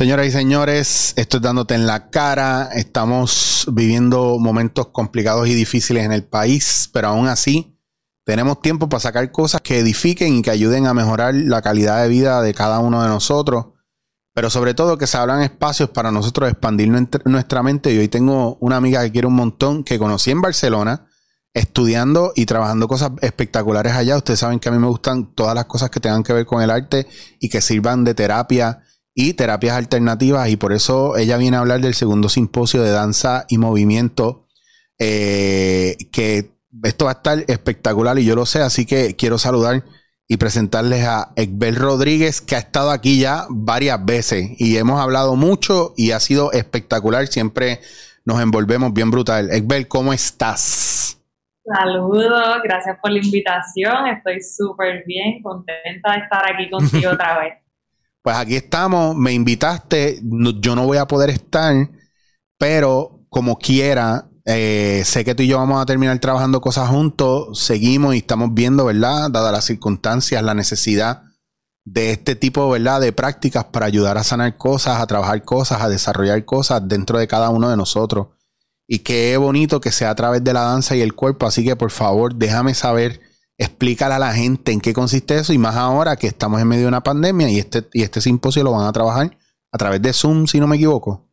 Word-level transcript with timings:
Señoras 0.00 0.28
y 0.28 0.30
señores, 0.30 1.12
estoy 1.16 1.40
dándote 1.40 1.74
en 1.74 1.86
la 1.86 2.08
cara. 2.08 2.70
Estamos 2.72 3.66
viviendo 3.70 4.38
momentos 4.38 4.86
complicados 4.86 5.46
y 5.46 5.52
difíciles 5.52 6.06
en 6.06 6.12
el 6.12 6.24
país, 6.24 6.88
pero 6.90 7.08
aún 7.08 7.28
así 7.28 7.78
tenemos 8.24 8.62
tiempo 8.62 8.88
para 8.88 9.00
sacar 9.00 9.30
cosas 9.30 9.60
que 9.60 9.78
edifiquen 9.78 10.38
y 10.38 10.40
que 10.40 10.50
ayuden 10.50 10.86
a 10.86 10.94
mejorar 10.94 11.34
la 11.34 11.60
calidad 11.60 12.02
de 12.02 12.08
vida 12.08 12.40
de 12.40 12.54
cada 12.54 12.78
uno 12.78 13.02
de 13.02 13.10
nosotros. 13.10 13.74
Pero 14.32 14.48
sobre 14.48 14.72
todo 14.72 14.96
que 14.96 15.06
se 15.06 15.18
abran 15.18 15.42
espacios 15.42 15.90
para 15.90 16.10
nosotros 16.10 16.48
expandir 16.48 16.88
nuestra 17.26 17.62
mente. 17.62 17.92
Y 17.92 17.98
hoy 17.98 18.08
tengo 18.08 18.56
una 18.62 18.76
amiga 18.76 19.02
que 19.02 19.12
quiero 19.12 19.28
un 19.28 19.34
montón, 19.34 19.84
que 19.84 19.98
conocí 19.98 20.30
en 20.30 20.40
Barcelona, 20.40 21.08
estudiando 21.52 22.32
y 22.34 22.46
trabajando 22.46 22.88
cosas 22.88 23.10
espectaculares 23.20 23.92
allá. 23.92 24.16
Ustedes 24.16 24.40
saben 24.40 24.60
que 24.60 24.70
a 24.70 24.72
mí 24.72 24.78
me 24.78 24.88
gustan 24.88 25.34
todas 25.34 25.54
las 25.54 25.66
cosas 25.66 25.90
que 25.90 26.00
tengan 26.00 26.22
que 26.22 26.32
ver 26.32 26.46
con 26.46 26.62
el 26.62 26.70
arte 26.70 27.06
y 27.38 27.50
que 27.50 27.60
sirvan 27.60 28.02
de 28.02 28.14
terapia 28.14 28.80
y 29.20 29.34
terapias 29.34 29.76
alternativas 29.76 30.48
y 30.48 30.56
por 30.56 30.72
eso 30.72 31.16
ella 31.18 31.36
viene 31.36 31.58
a 31.58 31.60
hablar 31.60 31.80
del 31.82 31.94
segundo 31.94 32.30
simposio 32.30 32.82
de 32.82 32.90
danza 32.90 33.44
y 33.50 33.58
movimiento 33.58 34.46
eh, 34.98 35.96
que 36.10 36.52
esto 36.84 37.04
va 37.04 37.10
a 37.10 37.14
estar 37.14 37.44
espectacular 37.46 38.18
y 38.18 38.24
yo 38.24 38.34
lo 38.34 38.46
sé, 38.46 38.60
así 38.60 38.86
que 38.86 39.16
quiero 39.16 39.36
saludar 39.36 39.84
y 40.26 40.38
presentarles 40.38 41.04
a 41.06 41.32
Ekbel 41.36 41.76
Rodríguez 41.76 42.40
que 42.40 42.56
ha 42.56 42.60
estado 42.60 42.90
aquí 42.90 43.20
ya 43.20 43.44
varias 43.50 44.02
veces 44.02 44.52
y 44.58 44.78
hemos 44.78 44.98
hablado 44.98 45.36
mucho 45.36 45.92
y 45.98 46.12
ha 46.12 46.20
sido 46.20 46.52
espectacular, 46.52 47.26
siempre 47.26 47.80
nos 48.24 48.40
envolvemos 48.40 48.92
bien 48.94 49.10
brutal. 49.10 49.50
Ekbel, 49.50 49.86
¿cómo 49.86 50.14
estás? 50.14 51.20
Saludos, 51.62 52.62
gracias 52.64 52.96
por 53.02 53.10
la 53.10 53.18
invitación, 53.18 54.06
estoy 54.06 54.40
súper 54.40 55.04
bien, 55.06 55.42
contenta 55.42 56.12
de 56.12 56.18
estar 56.18 56.54
aquí 56.54 56.70
contigo 56.70 57.10
otra 57.12 57.38
vez. 57.38 57.69
Pues 58.22 58.36
aquí 58.36 58.56
estamos, 58.56 59.16
me 59.16 59.32
invitaste, 59.32 60.20
yo 60.22 60.76
no 60.76 60.86
voy 60.86 60.98
a 60.98 61.06
poder 61.06 61.30
estar, 61.30 61.90
pero 62.58 63.24
como 63.30 63.56
quiera, 63.56 64.28
eh, 64.44 65.02
sé 65.06 65.24
que 65.24 65.34
tú 65.34 65.42
y 65.42 65.46
yo 65.46 65.56
vamos 65.56 65.80
a 65.80 65.86
terminar 65.86 66.18
trabajando 66.18 66.60
cosas 66.60 66.90
juntos, 66.90 67.58
seguimos 67.58 68.14
y 68.14 68.18
estamos 68.18 68.52
viendo, 68.52 68.84
¿verdad? 68.84 69.30
Dadas 69.30 69.52
las 69.52 69.64
circunstancias, 69.64 70.42
la 70.42 70.52
necesidad 70.52 71.22
de 71.86 72.10
este 72.10 72.34
tipo, 72.34 72.68
¿verdad? 72.68 73.00
De 73.00 73.12
prácticas 73.12 73.64
para 73.64 73.86
ayudar 73.86 74.18
a 74.18 74.24
sanar 74.24 74.58
cosas, 74.58 75.00
a 75.00 75.06
trabajar 75.06 75.42
cosas, 75.42 75.80
a 75.80 75.88
desarrollar 75.88 76.44
cosas 76.44 76.86
dentro 76.86 77.18
de 77.18 77.26
cada 77.26 77.48
uno 77.48 77.70
de 77.70 77.76
nosotros. 77.78 78.28
Y 78.86 78.98
qué 78.98 79.36
bonito 79.38 79.80
que 79.80 79.92
sea 79.92 80.10
a 80.10 80.14
través 80.14 80.44
de 80.44 80.52
la 80.52 80.62
danza 80.62 80.94
y 80.94 81.00
el 81.00 81.14
cuerpo, 81.14 81.46
así 81.46 81.64
que 81.64 81.76
por 81.76 81.90
favor 81.90 82.34
déjame 82.34 82.74
saber 82.74 83.20
explícale 83.60 84.14
a 84.14 84.18
la 84.18 84.32
gente 84.32 84.72
en 84.72 84.80
qué 84.80 84.94
consiste 84.94 85.36
eso 85.36 85.52
y 85.52 85.58
más 85.58 85.76
ahora 85.76 86.16
que 86.16 86.26
estamos 86.26 86.60
en 86.62 86.66
medio 86.66 86.82
de 86.82 86.88
una 86.88 87.02
pandemia 87.02 87.50
y 87.50 87.58
este, 87.58 87.84
y 87.92 88.02
este 88.02 88.22
simposio 88.22 88.64
lo 88.64 88.72
van 88.72 88.86
a 88.86 88.92
trabajar 88.92 89.36
a 89.70 89.78
través 89.78 90.00
de 90.00 90.14
Zoom, 90.14 90.46
si 90.46 90.58
no 90.58 90.66
me 90.66 90.76
equivoco. 90.76 91.26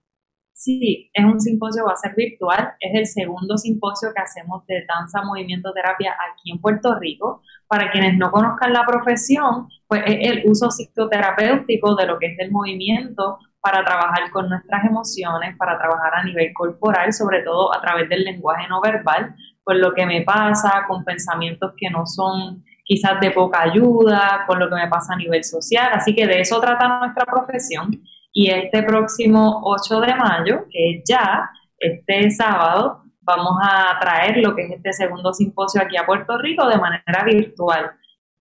Sí, 0.51 1.09
es 1.13 1.23
un 1.23 1.39
simposio, 1.39 1.85
va 1.85 1.93
a 1.93 1.95
ser 1.95 2.15
virtual, 2.15 2.73
es 2.81 2.93
el 2.95 3.05
segundo 3.05 3.57
simposio 3.57 4.09
que 4.13 4.21
hacemos 4.21 4.65
de 4.65 4.85
danza, 4.87 5.21
movimiento, 5.21 5.71
terapia 5.71 6.13
aquí 6.13 6.51
en 6.51 6.59
Puerto 6.59 6.99
Rico. 6.99 7.43
Para 7.67 7.91
quienes 7.91 8.17
no 8.17 8.31
conozcan 8.31 8.73
la 8.73 8.85
profesión, 8.85 9.69
pues 9.87 10.03
es 10.05 10.17
el 10.29 10.43
uso 10.49 10.69
psicoterapéutico 10.69 11.95
de 11.95 12.07
lo 12.07 12.19
que 12.19 12.33
es 12.33 12.39
el 12.39 12.51
movimiento 12.51 13.37
para 13.61 13.85
trabajar 13.85 14.29
con 14.31 14.49
nuestras 14.49 14.83
emociones, 14.83 15.55
para 15.57 15.77
trabajar 15.77 16.15
a 16.15 16.23
nivel 16.23 16.51
corporal, 16.53 17.13
sobre 17.13 17.43
todo 17.43 17.73
a 17.73 17.79
través 17.79 18.09
del 18.09 18.23
lenguaje 18.23 18.67
no 18.67 18.81
verbal, 18.81 19.35
con 19.67 19.81
lo 19.81 19.93
que 19.93 20.05
me 20.05 20.21
pasa, 20.21 20.85
con 20.87 21.03
pensamientos 21.03 21.73
que 21.75 21.89
no 21.89 22.05
son 22.05 22.63
quizás 22.85 23.19
de 23.19 23.31
poca 23.31 23.63
ayuda, 23.63 24.45
con 24.47 24.59
lo 24.59 24.69
que 24.69 24.75
me 24.75 24.87
pasa 24.87 25.13
a 25.13 25.17
nivel 25.17 25.43
social. 25.43 25.89
Así 25.91 26.15
que 26.15 26.25
de 26.25 26.39
eso 26.39 26.61
trata 26.61 26.99
nuestra 26.99 27.25
profesión. 27.25 28.01
Y 28.31 28.49
este 28.49 28.81
próximo 28.83 29.59
8 29.65 29.99
de 29.99 30.15
mayo, 30.15 30.65
que 30.71 30.91
es 30.91 31.03
ya, 31.05 31.49
este 31.77 32.31
sábado, 32.31 33.03
vamos 33.19 33.57
a 33.61 33.99
traer 33.99 34.37
lo 34.37 34.55
que 34.55 34.67
es 34.67 34.71
este 34.71 34.93
segundo 34.93 35.33
simposio 35.33 35.81
aquí 35.81 35.97
a 35.97 36.05
Puerto 36.05 36.37
Rico 36.37 36.65
de 36.65 36.77
manera 36.77 37.25
virtual. 37.25 37.91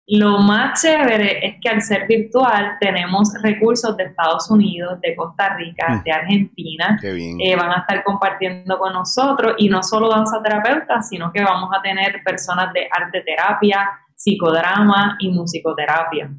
Lo 0.07 0.39
más 0.39 0.81
chévere 0.81 1.45
es 1.45 1.55
que 1.61 1.69
al 1.69 1.81
ser 1.81 2.07
virtual 2.07 2.77
tenemos 2.79 3.29
recursos 3.41 3.95
de 3.95 4.05
Estados 4.05 4.49
Unidos, 4.49 4.99
de 4.99 5.15
Costa 5.15 5.55
Rica, 5.55 5.87
mm. 5.89 6.03
de 6.03 6.11
Argentina. 6.11 6.99
Eh, 7.03 7.55
van 7.55 7.71
a 7.71 7.79
estar 7.81 8.03
compartiendo 8.03 8.77
con 8.77 8.93
nosotros 8.93 9.55
y 9.57 9.69
no 9.69 9.83
solo 9.83 10.09
danza 10.09 10.41
terapeuta, 10.41 11.01
sino 11.01 11.31
que 11.31 11.43
vamos 11.43 11.69
a 11.77 11.81
tener 11.81 12.21
personas 12.25 12.73
de 12.73 12.87
arte 12.91 13.21
terapia, 13.21 13.89
psicodrama 14.15 15.17
y 15.19 15.29
musicoterapia. 15.29 16.29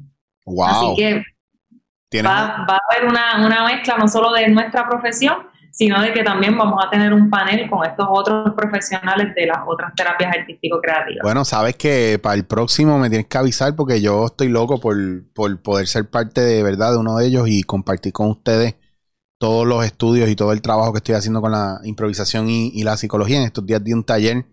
Wow. 0.45 0.65
Así 0.65 0.95
que 0.97 1.23
va, 2.21 2.65
va, 2.69 2.75
a 2.75 2.81
haber 2.91 3.09
una, 3.09 3.45
una 3.45 3.65
mezcla 3.65 3.97
no 3.97 4.07
solo 4.07 4.33
de 4.33 4.49
nuestra 4.49 4.87
profesión, 4.87 5.47
sino 5.73 5.99
de 6.03 6.13
que 6.13 6.23
también 6.23 6.55
vamos 6.55 6.79
a 6.85 6.89
tener 6.91 7.11
un 7.13 7.31
panel 7.31 7.67
con 7.67 7.83
estos 7.83 8.05
otros 8.07 8.53
profesionales 8.55 9.33
de 9.35 9.47
las 9.47 9.57
otras 9.65 9.91
terapias 9.95 10.31
artístico-creativas. 10.37 11.23
Bueno, 11.23 11.43
sabes 11.43 11.75
que 11.75 12.19
para 12.21 12.35
el 12.35 12.45
próximo 12.45 12.99
me 12.99 13.09
tienes 13.09 13.25
que 13.25 13.39
avisar 13.39 13.75
porque 13.75 13.99
yo 13.99 14.27
estoy 14.27 14.49
loco 14.49 14.79
por, 14.79 14.95
poder 15.33 15.87
ser 15.87 16.07
parte 16.11 16.41
de 16.41 16.61
verdad 16.61 16.91
de 16.91 16.99
uno 16.99 17.17
de 17.17 17.25
ellos 17.25 17.47
y 17.47 17.63
compartir 17.63 18.13
con 18.13 18.29
ustedes 18.29 18.75
todos 19.39 19.65
los 19.65 19.83
estudios 19.83 20.29
y 20.29 20.35
todo 20.35 20.51
el 20.51 20.61
trabajo 20.61 20.93
que 20.93 20.97
estoy 20.97 21.15
haciendo 21.15 21.41
con 21.41 21.51
la 21.51 21.79
improvisación 21.85 22.49
y, 22.49 22.83
la 22.83 22.95
psicología. 22.95 23.39
En 23.39 23.45
estos 23.45 23.65
días 23.65 23.83
di 23.83 23.93
un 23.93 24.03
taller 24.03 24.45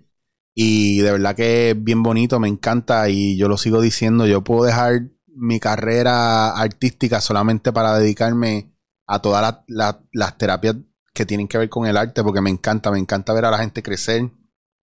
y 0.55 1.01
de 1.01 1.13
verdad 1.13 1.37
que 1.37 1.71
es 1.73 1.85
bien 1.85 2.03
bonito, 2.03 2.41
me 2.41 2.49
encanta 2.49 3.11
y 3.11 3.37
yo 3.37 3.47
lo 3.47 3.59
sigo 3.59 3.83
diciendo, 3.83 4.27
yo 4.27 4.43
puedo 4.43 4.65
dejar 4.65 5.03
mi 5.27 5.61
carrera 5.61 6.53
artística 6.53 7.21
solamente 7.21 7.73
para 7.73 7.99
dedicarme 7.99 8.73
a 9.07 9.21
todas 9.21 9.65
las 9.69 10.39
terapias 10.39 10.77
que 11.13 11.27
tienen 11.27 11.49
que 11.49 11.59
ver 11.59 11.69
con 11.69 11.87
el 11.87 11.97
arte, 11.97 12.23
porque 12.23 12.41
me 12.41 12.51
encanta, 12.51 12.91
me 12.91 12.99
encanta 12.99 13.33
ver 13.33 13.45
a 13.45 13.51
la 13.51 13.59
gente 13.59 13.83
crecer, 13.83 14.31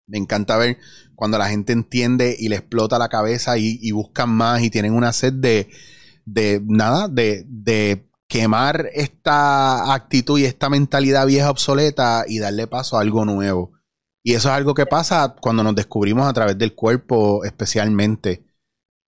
me 0.08 0.18
encanta 0.18 0.58
ver 0.58 0.78
cuando 1.16 1.38
la 1.38 1.48
gente 1.50 1.74
entiende 1.74 2.36
y 2.38 2.50
le 2.50 2.58
explota 2.58 3.00
la 3.00 3.10
cabeza 3.10 3.58
y, 3.58 3.92
buscan 3.92 4.30
más 4.30 4.62
y 4.62 4.70
tienen 4.70 4.94
una 4.94 5.14
sed 5.14 5.34
de, 5.34 5.70
de 6.26 6.62
nada, 6.66 7.08
de, 7.08 7.46
de 7.48 8.10
quemar 8.28 8.90
esta 8.94 9.94
actitud 9.94 10.40
y 10.40 10.46
esta 10.46 10.70
mentalidad 10.70 11.28
vieja 11.28 11.50
obsoleta 11.50 12.26
y 12.28 12.40
darle 12.40 12.68
paso 12.68 12.98
a 12.98 13.02
algo 13.02 13.24
nuevo. 13.26 13.74
Y 14.24 14.34
eso 14.34 14.50
es 14.50 14.56
algo 14.56 14.74
que 14.74 14.86
pasa 14.86 15.36
cuando 15.40 15.64
nos 15.64 15.76
descubrimos 15.76 16.28
a 16.28 16.34
través 16.34 16.58
del 16.58 16.76
cuerpo 16.76 17.44
especialmente, 17.44 18.46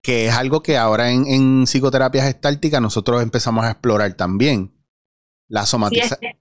que 0.03 0.27
es 0.27 0.35
algo 0.35 0.63
que 0.63 0.77
ahora 0.77 1.11
en, 1.11 1.27
en 1.27 1.65
psicoterapia 1.65 2.25
gestáltica 2.25 2.81
nosotros 2.81 3.23
empezamos 3.23 3.65
a 3.65 3.73
explorar 3.73 4.15
también. 4.15 4.75
La 5.49 5.67
somatización 5.67 6.33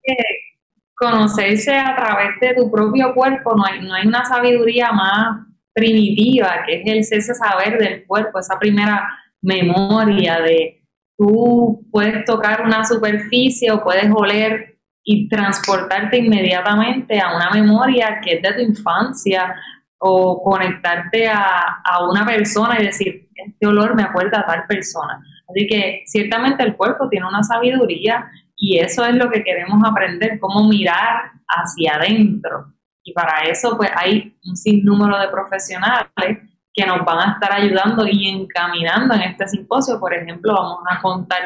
conocerse 1.00 1.74
a 1.76 1.96
través 1.96 2.40
de 2.42 2.56
tu 2.56 2.70
propio 2.70 3.14
cuerpo, 3.14 3.56
no 3.56 3.64
hay, 3.66 3.82
no 3.82 3.94
hay 3.94 4.06
una 4.06 4.26
sabiduría 4.26 4.92
más 4.92 5.48
primitiva, 5.74 6.64
que 6.66 6.82
es 6.82 6.88
el 6.88 7.20
ese 7.20 7.34
saber 7.34 7.78
del 7.78 8.06
cuerpo, 8.06 8.40
esa 8.40 8.60
primera 8.60 9.08
memoria 9.42 10.42
de 10.42 10.84
tú 11.18 11.88
puedes 11.90 12.26
tocar 12.26 12.66
una 12.66 12.84
superficie 12.84 13.72
o 13.72 13.82
puedes 13.82 14.12
oler 14.12 14.78
y 15.04 15.30
transportarte 15.30 16.18
inmediatamente 16.18 17.20
a 17.20 17.36
una 17.36 17.50
memoria 17.52 18.20
que 18.22 18.36
es 18.36 18.42
de 18.42 18.54
tu 18.54 18.60
infancia 18.60 19.56
o 20.00 20.42
conectarte 20.44 21.28
a, 21.28 21.82
a 21.84 22.10
una 22.10 22.26
persona 22.26 22.78
y 22.80 22.86
decir, 22.86 23.30
este 23.34 23.68
olor 23.68 23.96
me 23.96 24.04
acuerda 24.04 24.42
a 24.42 24.46
tal 24.46 24.66
persona. 24.68 25.22
Así 25.50 25.66
que 25.68 26.04
ciertamente 26.06 26.64
el 26.64 26.76
cuerpo 26.76 27.08
tiene 27.10 27.28
una 27.28 27.44
sabiduría 27.44 28.30
y 28.62 28.78
eso 28.78 29.06
es 29.06 29.16
lo 29.16 29.32
que 29.32 29.42
queremos 29.42 29.82
aprender, 29.90 30.38
cómo 30.38 30.68
mirar 30.68 31.32
hacia 31.48 31.96
adentro. 31.96 32.74
Y 33.02 33.14
para 33.14 33.44
eso 33.44 33.78
pues 33.78 33.90
hay 33.96 34.38
un 34.44 34.58
sinnúmero 34.58 35.18
de 35.18 35.30
profesionales 35.30 36.40
que 36.74 36.86
nos 36.86 37.04
van 37.06 37.20
a 37.20 37.34
estar 37.34 37.54
ayudando 37.54 38.06
y 38.06 38.28
encaminando 38.28 39.16
en 39.16 39.22
este 39.22 39.48
simposio. 39.48 39.98
Por 39.98 40.14
ejemplo, 40.14 40.54
vamos 40.54 40.84
a 40.90 41.02
contar 41.02 41.40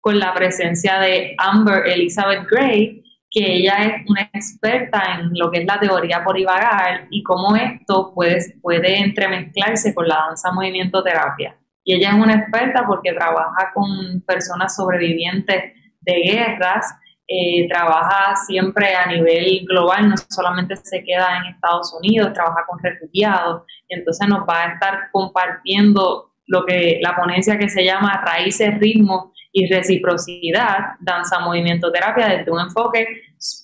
con 0.00 0.18
la 0.20 0.32
presencia 0.32 1.00
de 1.00 1.34
Amber 1.38 1.88
Elizabeth 1.88 2.48
Gray, 2.48 3.02
que 3.28 3.56
ella 3.56 3.84
es 3.84 4.08
una 4.08 4.22
experta 4.32 5.18
en 5.18 5.30
lo 5.34 5.50
que 5.50 5.60
es 5.60 5.66
la 5.66 5.78
teoría 5.80 6.22
polivagal 6.22 7.08
y 7.10 7.24
cómo 7.24 7.56
esto 7.56 8.12
puede, 8.14 8.38
puede 8.62 8.96
entremezclarse 8.96 9.92
con 9.92 10.06
la 10.06 10.24
danza 10.28 10.52
movimiento 10.52 11.02
terapia. 11.02 11.56
Y 11.82 11.96
ella 11.96 12.10
es 12.10 12.14
una 12.14 12.34
experta 12.34 12.84
porque 12.86 13.12
trabaja 13.12 13.72
con 13.74 14.22
personas 14.24 14.76
sobrevivientes 14.76 15.79
de 16.00 16.14
guerras, 16.22 16.86
eh, 17.28 17.68
trabaja 17.68 18.34
siempre 18.34 18.94
a 18.94 19.06
nivel 19.06 19.64
global, 19.68 20.08
no 20.08 20.16
solamente 20.28 20.74
se 20.76 21.04
queda 21.04 21.38
en 21.38 21.54
Estados 21.54 21.94
Unidos, 22.00 22.32
trabaja 22.32 22.64
con 22.68 22.78
refugiados, 22.82 23.62
y 23.88 23.94
entonces 23.94 24.28
nos 24.28 24.40
va 24.40 24.64
a 24.64 24.72
estar 24.72 25.10
compartiendo 25.12 26.32
lo 26.46 26.66
que 26.66 26.98
la 27.00 27.14
ponencia 27.14 27.56
que 27.56 27.68
se 27.68 27.84
llama 27.84 28.24
Raíces, 28.26 28.78
Ritmo 28.80 29.32
y 29.52 29.72
Reciprocidad, 29.72 30.96
Danza, 30.98 31.38
Movimiento, 31.38 31.92
Terapia, 31.92 32.28
desde 32.28 32.50
un 32.50 32.60
enfoque 32.60 33.06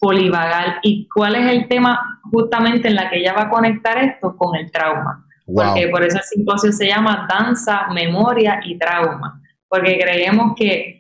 polivagal. 0.01 0.79
¿Y 0.83 1.09
cuál 1.09 1.35
es 1.35 1.51
el 1.51 1.67
tema 1.67 2.21
justamente 2.31 2.87
en 2.87 2.95
la 2.95 3.11
que 3.11 3.19
ella 3.19 3.35
va 3.35 3.43
a 3.43 3.51
conectar 3.51 3.99
esto 3.99 4.37
con 4.37 4.55
el 4.55 4.71
trauma? 4.71 5.27
Porque 5.45 5.89
por 5.89 6.05
eso 6.05 6.19
el 6.19 6.25
simposio 6.25 6.73
se 6.73 6.87
llama 6.87 7.27
Danza, 7.29 7.89
Memoria 7.93 8.61
y 8.65 8.79
Trauma, 8.79 9.41
porque 9.69 9.99
creemos 9.99 10.55
que 10.57 10.96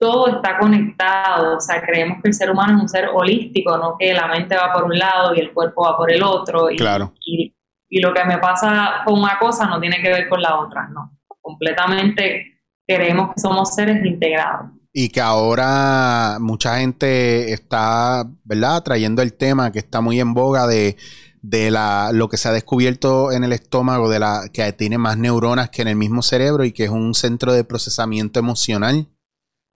todo 0.00 0.28
está 0.28 0.58
conectado, 0.58 1.58
o 1.58 1.60
sea, 1.60 1.82
creemos 1.82 2.22
que 2.22 2.28
el 2.28 2.34
ser 2.34 2.50
humano 2.50 2.78
es 2.78 2.82
un 2.82 2.88
ser 2.88 3.10
holístico, 3.12 3.76
no 3.76 3.96
que 3.98 4.14
la 4.14 4.28
mente 4.28 4.56
va 4.56 4.72
por 4.72 4.84
un 4.84 4.98
lado 4.98 5.34
y 5.34 5.40
el 5.40 5.52
cuerpo 5.52 5.82
va 5.82 5.96
por 5.96 6.10
el 6.10 6.22
otro. 6.22 6.70
Y, 6.70 6.76
claro. 6.76 7.12
y, 7.22 7.54
y 7.86 8.00
lo 8.00 8.14
que 8.14 8.24
me 8.24 8.38
pasa 8.38 9.02
con 9.04 9.20
una 9.20 9.38
cosa 9.38 9.66
no 9.66 9.78
tiene 9.78 10.00
que 10.00 10.08
ver 10.08 10.28
con 10.30 10.40
la 10.40 10.58
otra, 10.58 10.88
no. 10.88 11.18
Completamente 11.42 12.62
creemos 12.86 13.34
que 13.34 13.42
somos 13.42 13.74
seres 13.74 14.02
integrados. 14.04 14.70
Y 14.90 15.10
que 15.10 15.20
ahora 15.20 16.38
mucha 16.40 16.78
gente 16.78 17.52
está, 17.52 18.24
¿verdad?, 18.42 18.82
trayendo 18.82 19.20
el 19.20 19.34
tema 19.34 19.70
que 19.70 19.80
está 19.80 20.00
muy 20.00 20.18
en 20.18 20.32
boga 20.32 20.66
de, 20.66 20.96
de 21.42 21.70
la, 21.70 22.10
lo 22.14 22.30
que 22.30 22.38
se 22.38 22.48
ha 22.48 22.52
descubierto 22.52 23.32
en 23.32 23.44
el 23.44 23.52
estómago, 23.52 24.08
de 24.08 24.18
la 24.18 24.48
que 24.50 24.72
tiene 24.72 24.96
más 24.96 25.18
neuronas 25.18 25.68
que 25.68 25.82
en 25.82 25.88
el 25.88 25.96
mismo 25.96 26.22
cerebro 26.22 26.64
y 26.64 26.72
que 26.72 26.84
es 26.84 26.90
un 26.90 27.12
centro 27.12 27.52
de 27.52 27.64
procesamiento 27.64 28.40
emocional 28.40 29.06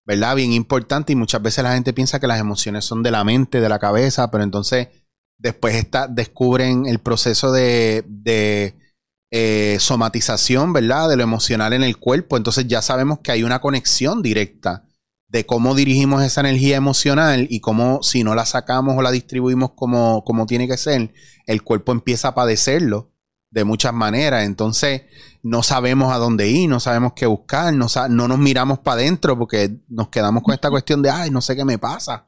¿verdad? 0.04 0.36
Bien 0.36 0.52
importante 0.52 1.12
y 1.12 1.16
muchas 1.16 1.42
veces 1.42 1.64
la 1.64 1.74
gente 1.74 1.92
piensa 1.92 2.20
que 2.20 2.26
las 2.26 2.40
emociones 2.40 2.84
son 2.84 3.02
de 3.02 3.10
la 3.10 3.24
mente, 3.24 3.60
de 3.60 3.68
la 3.68 3.78
cabeza, 3.78 4.30
pero 4.30 4.44
entonces 4.44 4.88
después 5.38 5.74
está, 5.74 6.08
descubren 6.08 6.86
el 6.86 6.98
proceso 7.00 7.52
de, 7.52 8.04
de 8.06 8.76
eh, 9.30 9.78
somatización, 9.80 10.72
¿verdad? 10.72 11.08
De 11.08 11.16
lo 11.16 11.22
emocional 11.22 11.72
en 11.72 11.82
el 11.82 11.96
cuerpo. 11.98 12.36
Entonces 12.36 12.66
ya 12.68 12.82
sabemos 12.82 13.20
que 13.20 13.32
hay 13.32 13.42
una 13.42 13.60
conexión 13.60 14.22
directa 14.22 14.84
de 15.28 15.46
cómo 15.46 15.74
dirigimos 15.74 16.22
esa 16.22 16.42
energía 16.42 16.76
emocional 16.76 17.48
y 17.50 17.60
cómo 17.60 18.02
si 18.02 18.22
no 18.22 18.34
la 18.34 18.46
sacamos 18.46 18.96
o 18.96 19.02
la 19.02 19.10
distribuimos 19.10 19.72
como, 19.72 20.22
como 20.24 20.46
tiene 20.46 20.68
que 20.68 20.76
ser, 20.76 21.12
el 21.46 21.62
cuerpo 21.62 21.92
empieza 21.92 22.28
a 22.28 22.34
padecerlo 22.34 23.13
de 23.54 23.64
muchas 23.64 23.94
maneras. 23.94 24.44
Entonces, 24.44 25.02
no 25.42 25.62
sabemos 25.62 26.12
a 26.12 26.18
dónde 26.18 26.48
ir, 26.48 26.68
no 26.68 26.80
sabemos 26.80 27.12
qué 27.14 27.26
buscar, 27.26 27.72
no, 27.72 27.86
no 28.08 28.28
nos 28.28 28.38
miramos 28.38 28.80
para 28.80 29.00
adentro 29.00 29.38
porque 29.38 29.70
nos 29.88 30.08
quedamos 30.08 30.42
con 30.42 30.54
esta 30.54 30.70
cuestión 30.70 31.02
de, 31.02 31.10
ay, 31.10 31.30
no 31.30 31.40
sé 31.40 31.54
qué 31.54 31.64
me 31.64 31.78
pasa. 31.78 32.26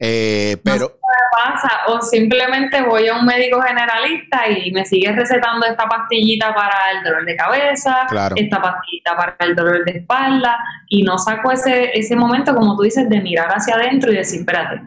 Eh, 0.00 0.56
pero... 0.64 0.80
No 0.80 0.86
sé 0.86 0.92
qué 0.92 0.98
me 0.98 1.52
pasa, 1.52 1.70
o 1.86 2.00
simplemente 2.00 2.82
voy 2.82 3.06
a 3.06 3.16
un 3.16 3.24
médico 3.24 3.60
generalista 3.62 4.48
y 4.48 4.72
me 4.72 4.84
sigue 4.84 5.12
recetando 5.12 5.64
esta 5.66 5.86
pastillita 5.86 6.52
para 6.52 6.90
el 6.96 7.04
dolor 7.04 7.24
de 7.24 7.36
cabeza, 7.36 8.06
esta 8.34 8.60
pastillita 8.60 9.16
para 9.16 9.36
el 9.40 9.54
dolor 9.54 9.84
de 9.84 9.98
espalda, 9.98 10.58
y 10.88 11.04
no 11.04 11.18
saco 11.18 11.52
ese, 11.52 11.96
ese 11.96 12.16
momento, 12.16 12.52
como 12.52 12.76
tú 12.76 12.82
dices, 12.82 13.08
de 13.08 13.20
mirar 13.20 13.48
hacia 13.48 13.76
adentro 13.76 14.10
y 14.10 14.16
decir, 14.16 14.40
espérate, 14.40 14.82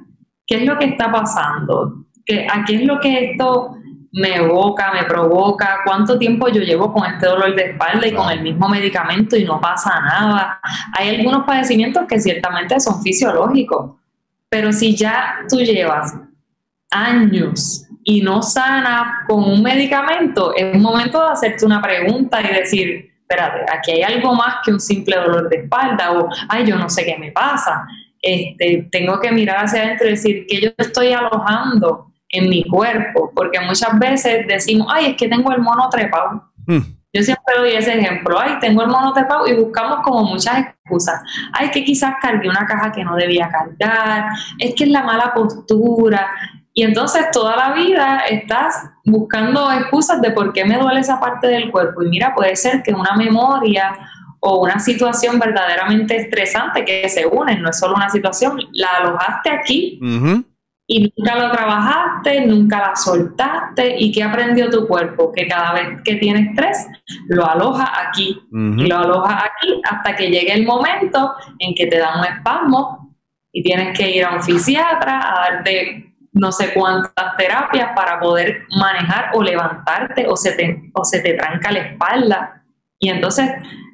¿qué 0.46 0.58
es 0.58 0.66
lo 0.66 0.78
que 0.78 0.86
está 0.86 1.10
pasando? 1.10 2.08
¿Qué, 2.26 2.46
¿A 2.52 2.66
qué 2.66 2.76
es 2.76 2.82
lo 2.84 3.00
que 3.00 3.32
esto 3.32 3.78
me 4.13 4.36
evoca, 4.36 4.92
me 4.92 5.04
provoca, 5.06 5.80
cuánto 5.86 6.18
tiempo 6.18 6.50
yo 6.50 6.62
llevo 6.62 6.92
con 6.92 7.06
este 7.06 7.28
dolor 7.28 7.56
de 7.56 7.72
espalda 7.72 8.08
y 8.08 8.13
con 8.13 8.30
el 8.30 8.42
mismo 8.42 8.68
medicamento 8.68 9.38
y 9.38 9.46
no 9.46 9.60
pasa 9.62 10.00
nada. 10.02 10.60
Hay 10.98 11.16
algunos 11.16 11.46
padecimientos 11.46 12.06
que 12.08 12.19
ciertamente 12.19 12.80
son 12.80 13.02
fisiológicos, 13.02 13.96
pero 14.50 14.74
si 14.74 14.96
ya 14.96 15.40
tú 15.50 15.60
llevas 15.60 16.13
años 16.90 17.88
y 18.04 18.22
no 18.22 18.42
sana 18.42 19.24
con 19.28 19.44
un 19.46 19.63
medicamento, 19.63 20.54
es 20.56 20.75
un 20.75 20.81
momento 20.81 21.24
de 21.24 21.31
hacerte 21.31 21.66
una 21.66 21.81
pregunta 21.81 22.42
y 22.42 22.54
decir, 22.54 23.12
espérate, 23.22 23.66
aquí 23.72 23.92
hay 23.92 24.02
algo 24.02 24.34
más 24.34 24.56
que 24.66 24.72
un 24.72 24.80
simple 24.81 25.16
dolor 25.16 25.48
de 25.48 25.58
espalda 25.58 26.12
o, 26.12 26.28
ay, 26.50 26.66
yo 26.66 26.75
no 26.75 26.90
sé 26.90 27.06
qué 27.06 27.18
me 27.18 27.31
pasa. 27.31 27.88
Este, 28.22 28.90
tengo 28.92 29.19
que 29.19 29.31
mirar 29.31 29.63
hacia 29.66 29.84
adentro 29.84 30.08
y 30.08 30.12
decir 30.12 30.46
que 30.48 30.62
yo 30.62 30.69
estoy 30.78 31.13
alojando 31.13 32.11
en 32.31 32.50
mi 32.50 32.63
cuerpo, 32.63 33.31
porque 33.36 33.60
muchas 33.60 33.98
veces 34.00 34.48
decimos, 34.48 34.88
ay, 34.89 35.12
es 35.12 35.18
que 35.18 35.28
tengo 35.28 35.51
el 35.51 35.62
mono 35.62 35.89
trepado. 35.89 36.50
Hmm. 36.66 36.80
Yo 37.13 37.24
siempre 37.24 37.56
doy 37.57 37.72
ese 37.72 38.00
ejemplo, 38.00 38.39
ay, 38.39 38.57
tengo 38.62 38.83
el 38.83 38.88
mono 38.88 39.12
trepado 39.12 39.45
y 39.45 39.54
buscamos 39.54 40.00
como 40.01 40.24
muchas 40.24 40.60
excusas. 40.60 41.22
Ay, 41.51 41.69
que 41.69 41.83
quizás 41.83 42.16
cargué 42.22 42.48
una 42.48 42.66
caja 42.66 42.92
que 42.92 43.04
no 43.04 43.16
debía 43.16 43.50
cargar, 43.50 44.30
es 44.60 44.74
que 44.75 44.86
es 44.86 44.89
la 44.89 45.04
mala 45.04 45.33
postura. 45.33 46.30
Y 46.74 46.83
entonces 46.83 47.25
toda 47.33 47.57
la 47.57 47.74
vida 47.74 48.19
estás 48.30 48.89
buscando 49.04 49.69
excusas 49.74 50.22
de 50.22 50.31
por 50.31 50.54
qué 50.54 50.63
me 50.63 50.77
duele 50.77 51.01
esa 51.01 51.19
parte 51.19 51.48
del 51.48 51.69
cuerpo. 51.69 52.01
Y 52.01 52.07
mira, 52.07 52.34
puede 52.34 52.56
ser 52.56 52.81
que 52.81 52.94
una 52.94 53.13
memoria 53.18 53.94
o 54.39 54.62
una 54.63 54.80
situación 54.80 55.38
verdaderamente 55.38 56.16
estresante 56.16 56.86
que 56.86 57.10
se 57.10 57.27
unen, 57.27 57.62
no 57.62 57.69
es 57.69 57.77
solo 57.77 57.95
una 57.95 58.10
situación, 58.10 58.57
la 58.72 58.88
alojaste 59.01 59.50
aquí 59.51 60.00
y 60.94 61.14
nunca 61.16 61.36
lo 61.38 61.52
trabajaste, 61.52 62.46
nunca 62.46 62.80
la 62.80 62.96
soltaste 62.98 63.96
y 63.98 64.12
¿qué 64.12 64.24
aprendió 64.24 64.70
tu 64.70 64.86
cuerpo? 64.90 65.32
Que 65.32 65.48
cada 65.48 65.72
vez 65.72 66.02
que 66.04 66.16
tiene 66.16 66.50
estrés 66.50 66.86
lo 67.30 67.50
aloja 67.50 67.90
aquí 68.10 68.38
y 68.52 68.88
lo 68.88 68.98
aloja 68.98 69.38
aquí 69.46 69.82
hasta 69.90 70.18
que 70.18 70.30
llegue 70.30 70.52
el 70.52 70.66
momento 70.66 71.32
en 71.60 71.74
que 71.76 71.88
te 71.88 71.98
da 71.98 72.20
un 72.20 72.26
espasmo 72.26 73.16
y 73.54 73.64
tienes 73.64 73.98
que 73.98 74.12
ir 74.12 74.26
a 74.26 74.36
un 74.36 74.44
fisiatra 74.44 75.18
a 75.18 75.50
darte 75.50 76.14
no 76.34 76.52
sé 76.52 76.74
cuántas 76.74 77.38
terapias 77.38 77.92
para 77.96 78.20
poder 78.20 78.64
manejar 78.78 79.32
o 79.34 79.42
levantarte 79.42 80.28
o 80.28 80.36
se 80.36 80.52
te, 80.58 80.92
o 80.94 81.06
se 81.06 81.22
te 81.22 81.36
tranca 81.36 81.72
la 81.72 81.80
espalda. 81.80 82.64
Y 83.00 83.10
entonces 83.10 83.50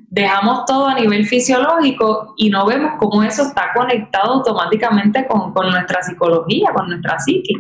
dejamos 0.10 0.66
todo 0.66 0.88
a 0.88 0.96
nivel 0.96 1.26
fisiológico 1.28 2.34
y 2.38 2.50
no 2.50 2.66
vemos 2.66 2.94
cómo 2.98 3.24
eso 3.24 3.44
está 3.44 3.74
conectado 3.76 4.34
automáticamente 4.36 5.28
con, 5.28 5.54
nuestra 5.54 6.02
psicología, 6.02 6.70
con 6.74 6.90
nuestra 6.90 7.20
psique. 7.20 7.54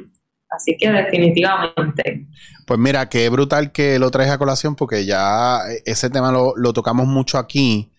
Así 0.50 0.78
que 0.78 0.90
definitivamente. 0.90 2.28
Pues 2.66 2.80
mira, 2.80 3.10
qué 3.10 3.28
brutal 3.30 3.72
que 3.74 4.00
lo 4.00 4.10
traes 4.12 4.32
a 4.32 4.38
colación 4.38 4.76
porque 4.76 5.06
ya 5.06 5.60
ese 5.86 6.10
tema 6.10 6.32
lo, 6.32 6.74
tocamos 6.74 7.06
mucho 7.06 7.38
aquí. 7.38 7.92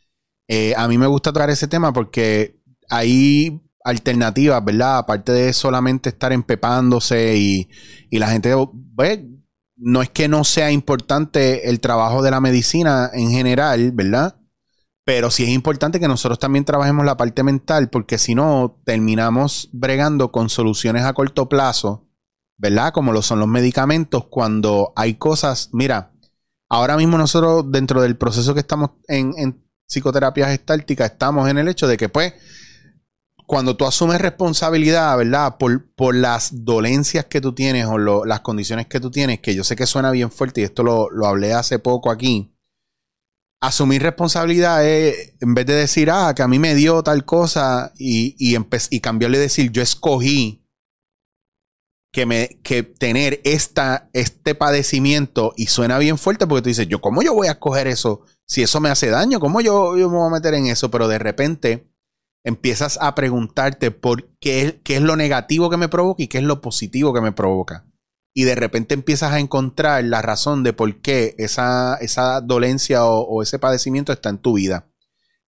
Eh, 0.49 0.73
a 0.77 0.89
mí 0.89 0.97
me 0.97 1.07
gusta 1.07 1.33
tocar 1.33 1.51
ese 1.51 1.69
tema 1.69 1.93
porque 1.93 2.57
hay 2.89 3.61
alternativas, 3.85 4.65
¿verdad? 4.65 4.99
Aparte 4.99 5.33
de 5.33 5.53
solamente 5.53 6.09
estar 6.09 6.33
empepándose 6.33 7.37
y, 7.37 7.69
y 8.09 8.19
la 8.19 8.29
gente, 8.29 8.55
pues, 8.97 9.21
no 9.77 10.01
es 10.01 10.09
que 10.09 10.27
no 10.27 10.43
sea 10.43 10.71
importante 10.71 11.69
el 11.69 11.81
trabajo 11.81 12.23
de 12.23 12.31
la 12.31 12.41
medicina 12.41 13.11
en 13.13 13.31
general, 13.31 13.93
¿verdad? 13.93 14.38
Pero 15.09 15.31
sí 15.31 15.43
es 15.45 15.49
importante 15.49 16.01
que 16.01 16.07
nosotros 16.07 16.39
también 16.39 16.67
trabajemos 16.67 17.07
la 17.07 17.17
parte 17.17 17.43
mental, 17.43 17.89
porque 17.89 18.19
si 18.19 18.35
no, 18.35 18.79
terminamos 18.85 19.71
bregando 19.73 20.31
con 20.31 20.51
soluciones 20.51 21.05
a 21.05 21.15
corto 21.15 21.49
plazo, 21.49 22.07
¿verdad? 22.59 22.93
Como 22.93 23.15
lo 23.15 23.23
son 23.23 23.39
los 23.39 23.49
medicamentos, 23.49 24.27
cuando 24.27 24.93
hay 24.97 25.15
cosas, 25.15 25.71
mira, 25.73 26.13
ahora 26.69 26.99
mismo 26.99 27.17
nosotros 27.17 27.65
dentro 27.73 28.03
del 28.03 28.19
proceso 28.19 28.53
que 28.53 28.61
estamos 28.61 28.91
en, 29.07 29.65
psicoterapia 29.87 30.49
gestáltica, 30.49 31.07
estamos 31.07 31.49
en 31.49 31.57
el 31.57 31.69
hecho 31.69 31.89
de 31.89 31.97
que 31.97 32.11
pues, 32.11 32.35
cuando 33.47 33.79
tú 33.79 33.87
asumes 33.87 34.21
responsabilidad, 34.21 35.17
¿verdad? 35.17 35.57
Por, 35.57 35.91
por 35.95 36.15
las 36.15 36.67
dolencias 36.67 37.25
que 37.25 37.41
tú 37.41 37.55
tienes 37.55 37.87
o 37.87 38.27
las 38.27 38.41
condiciones 38.41 38.89
que 38.89 39.01
tú 39.01 39.11
tienes, 39.11 39.41
que 39.41 39.55
yo 39.55 39.65
sé 39.65 39.75
que 39.75 39.87
suena 39.87 40.11
bien 40.11 40.31
fuerte 40.31 40.61
y 40.61 40.65
esto 40.65 40.83
lo, 40.83 41.09
lo 41.09 41.27
hablé 41.27 41.55
hace 41.55 41.79
poco 41.79 42.11
aquí, 42.11 42.58
asumir 43.61 44.03
responsabilidad 44.03 44.87
es, 44.87 45.35
en 45.41 45.55
vez 45.55 45.67
de 45.67 45.75
decir, 45.75 46.11
ah, 46.11 46.33
que 46.35 46.43
a 46.43 46.49
mí 46.49 46.59
me 46.59 46.75
dio 46.75 47.03
tal 47.03 47.25
cosa 47.25 47.93
y, 47.99 48.37
y, 48.39 48.57
y 48.91 49.01
cambiarle 49.01 49.39
decir, 49.39 49.71
yo 49.73 49.83
escogí 49.83 50.65
que, 52.13 52.27
me, 52.27 52.61
que 52.63 52.83
tener 52.83 53.41
esta, 53.45 54.09
este 54.13 54.55
padecimiento 54.55 55.53
y 55.57 55.67
suena 55.67 55.99
bien 55.99 56.19
fuerte 56.19 56.47
porque 56.47 56.63
tú 56.63 56.69
dices, 56.69 56.89
yo, 56.89 57.01
¿cómo 57.01 57.23
yo 57.23 57.35
voy 57.35 57.49
a 57.49 57.53
escoger 57.53 57.87
eso? 57.87 58.23
Si 58.47 58.63
eso 58.63 58.81
me 58.81 58.89
hace 58.89 59.11
daño, 59.11 59.41
¿cómo 59.41 59.61
yo, 59.61 59.97
yo 59.97 60.09
me 60.09 60.17
voy 60.17 60.29
a 60.29 60.35
meter 60.35 60.55
en 60.55 60.67
eso? 60.67 60.91
Pero 60.91 61.09
de 61.09 61.19
repente 61.19 61.91
empiezas 62.45 62.99
a 63.03 63.15
preguntarte 63.15 63.91
por 63.91 64.31
qué, 64.41 64.81
qué 64.85 64.97
es 64.97 65.03
lo 65.03 65.17
negativo 65.17 65.69
que 65.69 65.77
me 65.77 65.89
provoca 65.89 66.23
y 66.23 66.29
qué 66.29 66.39
es 66.39 66.45
lo 66.45 66.61
positivo 66.61 67.13
que 67.13 67.21
me 67.21 67.33
provoca 67.33 67.88
y 68.39 68.45
de 68.45 68.55
repente 68.55 68.95
empiezas 68.95 69.33
a 69.33 69.41
encontrar 69.41 70.05
la 70.05 70.23
razón 70.23 70.63
de 70.63 70.73
por 70.73 71.01
qué 71.01 71.35
esa, 71.39 71.97
esa 71.97 72.41
dolencia 72.41 73.05
o, 73.05 73.43
ese 73.43 73.59
padecimiento 73.59 74.13
está 74.13 74.29
en 74.29 74.39
tu 74.39 74.53
vida. 74.53 74.87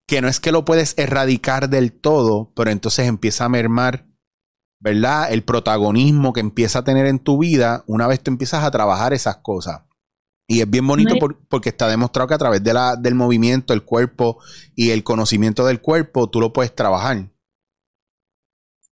Que 0.09 0.21
no 0.21 0.27
es 0.27 0.41
que 0.41 0.51
lo 0.51 0.65
puedes 0.65 0.95
erradicar 0.99 1.69
del 1.69 1.93
todo, 1.93 2.53
pero 2.57 2.73
entonces 2.73 3.07
empieza 3.07 3.45
a 3.45 3.49
mermar, 3.49 4.09
¿verdad? 4.81 5.33
El 5.33 5.45
protagonismo 5.45 6.33
que 6.33 6.41
empieza 6.41 6.81
a 6.81 6.85
tener 6.85 7.07
en 7.07 7.21
tu 7.21 7.39
vida 7.39 7.85
una 7.87 8.09
vez 8.09 8.25
tú 8.25 8.33
empiezas 8.33 8.65
a 8.65 8.73
trabajar 8.73 9.13
esas 9.13 9.37
cosas. 9.37 9.83
Y 10.49 10.61
es 10.61 10.69
bien 10.69 10.85
bonito 10.85 11.15
porque 11.49 11.69
está 11.69 11.87
demostrado 11.87 12.27
que 12.27 12.35
a 12.35 12.39
través 12.39 12.65
de 12.65 12.75
la, 12.75 12.97
del 12.97 13.15
movimiento, 13.15 13.73
el 13.73 13.85
cuerpo 13.85 14.39
y 14.75 14.91
el 14.91 15.05
conocimiento 15.05 15.65
del 15.65 15.81
cuerpo, 15.81 16.29
tú 16.29 16.41
lo 16.41 16.53
puedes 16.53 16.75
trabajar. 16.75 17.31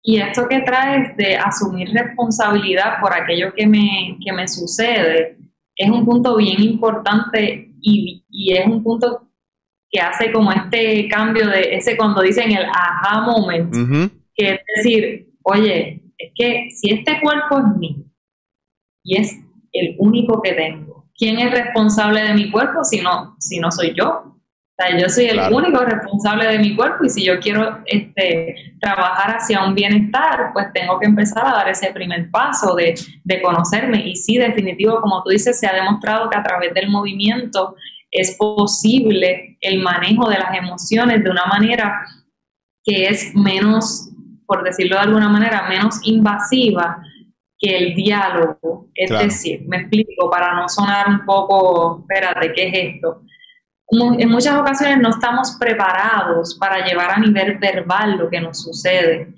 Y 0.08 0.20
esto 0.20 0.46
que 0.48 0.60
traes 0.60 1.16
de 1.16 1.34
asumir 1.34 1.88
responsabilidad 1.90 3.00
por 3.00 3.12
aquello 3.12 3.52
que 3.52 3.66
me, 3.66 4.16
que 4.24 4.32
me 4.32 4.46
sucede 4.46 5.36
es 5.74 5.90
un 5.90 6.04
punto 6.04 6.36
bien 6.36 6.62
importante 6.62 7.72
y, 7.80 8.24
y, 8.30 8.52
es 8.56 8.66
un 8.66 8.84
punto 8.84 9.28
que 9.90 9.98
hace 9.98 10.30
como 10.30 10.52
este 10.52 11.08
cambio 11.08 11.48
de 11.48 11.74
ese 11.74 11.96
cuando 11.96 12.22
dicen 12.22 12.52
el 12.52 12.66
aha 12.66 13.22
moment, 13.22 13.74
que 14.32 14.52
es 14.52 14.60
decir, 14.76 15.28
oye, 15.42 16.04
es 16.16 16.32
que 16.36 16.68
si 16.70 16.92
este 16.92 17.20
cuerpo 17.20 17.58
es 17.58 17.76
mío 17.76 18.04
y 19.02 19.20
es 19.20 19.36
el 19.72 19.96
único 19.98 20.40
que 20.40 20.52
tengo, 20.52 21.10
¿quién 21.16 21.40
es 21.40 21.50
responsable 21.50 22.22
de 22.22 22.34
mi 22.34 22.52
cuerpo 22.52 22.84
si 22.84 23.00
no, 23.00 23.34
si 23.40 23.58
no 23.58 23.72
soy 23.72 23.92
yo? 23.92 24.35
O 24.78 24.82
sea, 24.82 24.98
yo 24.98 25.08
soy 25.08 25.26
el 25.26 25.40
único 25.54 25.82
responsable 25.84 26.46
de 26.48 26.58
mi 26.58 26.76
cuerpo 26.76 27.04
y 27.04 27.08
si 27.08 27.24
yo 27.24 27.40
quiero 27.40 27.78
este, 27.86 28.74
trabajar 28.78 29.36
hacia 29.36 29.64
un 29.64 29.74
bienestar, 29.74 30.50
pues 30.52 30.66
tengo 30.74 31.00
que 31.00 31.06
empezar 31.06 31.46
a 31.46 31.52
dar 31.52 31.68
ese 31.68 31.92
primer 31.92 32.30
paso 32.30 32.74
de, 32.74 32.94
de 33.24 33.40
conocerme. 33.40 34.06
Y 34.06 34.16
sí, 34.16 34.36
definitivo, 34.36 35.00
como 35.00 35.22
tú 35.22 35.30
dices, 35.30 35.58
se 35.58 35.66
ha 35.66 35.72
demostrado 35.72 36.28
que 36.28 36.36
a 36.36 36.42
través 36.42 36.74
del 36.74 36.90
movimiento 36.90 37.74
es 38.10 38.36
posible 38.36 39.56
el 39.60 39.80
manejo 39.80 40.28
de 40.28 40.38
las 40.38 40.54
emociones 40.54 41.24
de 41.24 41.30
una 41.30 41.46
manera 41.46 42.06
que 42.84 43.06
es 43.06 43.34
menos, 43.34 44.10
por 44.46 44.62
decirlo 44.62 44.96
de 44.96 45.02
alguna 45.02 45.28
manera, 45.28 45.68
menos 45.68 45.98
invasiva 46.04 47.02
que 47.58 47.76
el 47.76 47.94
diálogo. 47.94 48.88
Es 48.94 49.10
decir, 49.10 49.62
me 49.66 49.78
explico 49.78 50.30
para 50.30 50.54
no 50.54 50.68
sonar 50.68 51.08
un 51.08 51.24
poco, 51.24 52.00
espérate, 52.00 52.52
¿qué 52.52 52.68
es 52.68 52.94
esto? 52.94 53.22
En 53.88 54.28
muchas 54.28 54.58
ocasiones 54.58 54.98
no 54.98 55.10
estamos 55.10 55.56
preparados 55.60 56.56
para 56.58 56.84
llevar 56.84 57.12
a 57.12 57.18
nivel 57.18 57.58
verbal 57.58 58.16
lo 58.18 58.28
que 58.28 58.40
nos 58.40 58.62
sucede, 58.62 59.34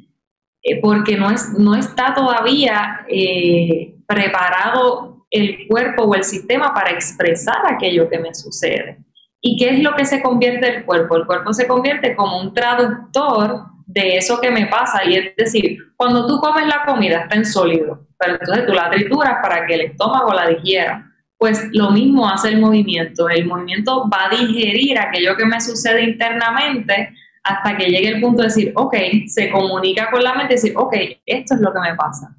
eh, 0.62 0.80
porque 0.80 1.16
no, 1.16 1.30
es, 1.30 1.52
no 1.58 1.74
está 1.74 2.14
todavía 2.14 3.04
eh, 3.08 3.94
preparado 4.06 5.26
el 5.30 5.68
cuerpo 5.68 6.04
o 6.04 6.14
el 6.14 6.24
sistema 6.24 6.72
para 6.72 6.90
expresar 6.90 7.58
aquello 7.66 8.08
que 8.08 8.18
me 8.18 8.34
sucede. 8.34 8.98
¿Y 9.40 9.56
qué 9.58 9.70
es 9.70 9.82
lo 9.82 9.94
que 9.94 10.04
se 10.04 10.22
convierte 10.22 10.76
el 10.76 10.84
cuerpo? 10.84 11.16
El 11.16 11.26
cuerpo 11.26 11.52
se 11.52 11.68
convierte 11.68 12.16
como 12.16 12.40
un 12.40 12.54
traductor 12.54 13.66
de 13.86 14.16
eso 14.16 14.40
que 14.40 14.50
me 14.50 14.66
pasa. 14.66 15.04
Y 15.04 15.14
es 15.14 15.36
decir, 15.36 15.78
cuando 15.96 16.26
tú 16.26 16.40
comes 16.40 16.66
la 16.66 16.84
comida 16.84 17.20
está 17.20 17.36
en 17.36 17.44
sólido, 17.44 18.06
pero 18.18 18.34
entonces 18.34 18.66
tú 18.66 18.72
la 18.72 18.90
trituras 18.90 19.36
para 19.42 19.66
que 19.66 19.74
el 19.74 19.80
estómago 19.82 20.32
la 20.32 20.48
digiera 20.48 21.07
pues 21.38 21.68
lo 21.72 21.90
mismo 21.92 22.28
hace 22.28 22.48
el 22.48 22.60
movimiento. 22.60 23.28
El 23.28 23.46
movimiento 23.46 24.08
va 24.12 24.26
a 24.26 24.36
digerir 24.36 24.98
aquello 24.98 25.36
que 25.36 25.46
me 25.46 25.60
sucede 25.60 26.02
internamente 26.02 27.10
hasta 27.44 27.76
que 27.76 27.86
llegue 27.86 28.08
el 28.08 28.20
punto 28.20 28.42
de 28.42 28.48
decir, 28.48 28.72
ok, 28.74 28.94
se 29.26 29.48
comunica 29.50 30.10
con 30.10 30.22
la 30.22 30.34
mente 30.34 30.54
y 30.54 30.56
decir, 30.56 30.72
ok, 30.76 30.94
esto 31.24 31.54
es 31.54 31.60
lo 31.60 31.72
que 31.72 31.80
me 31.80 31.94
pasa. 31.94 32.34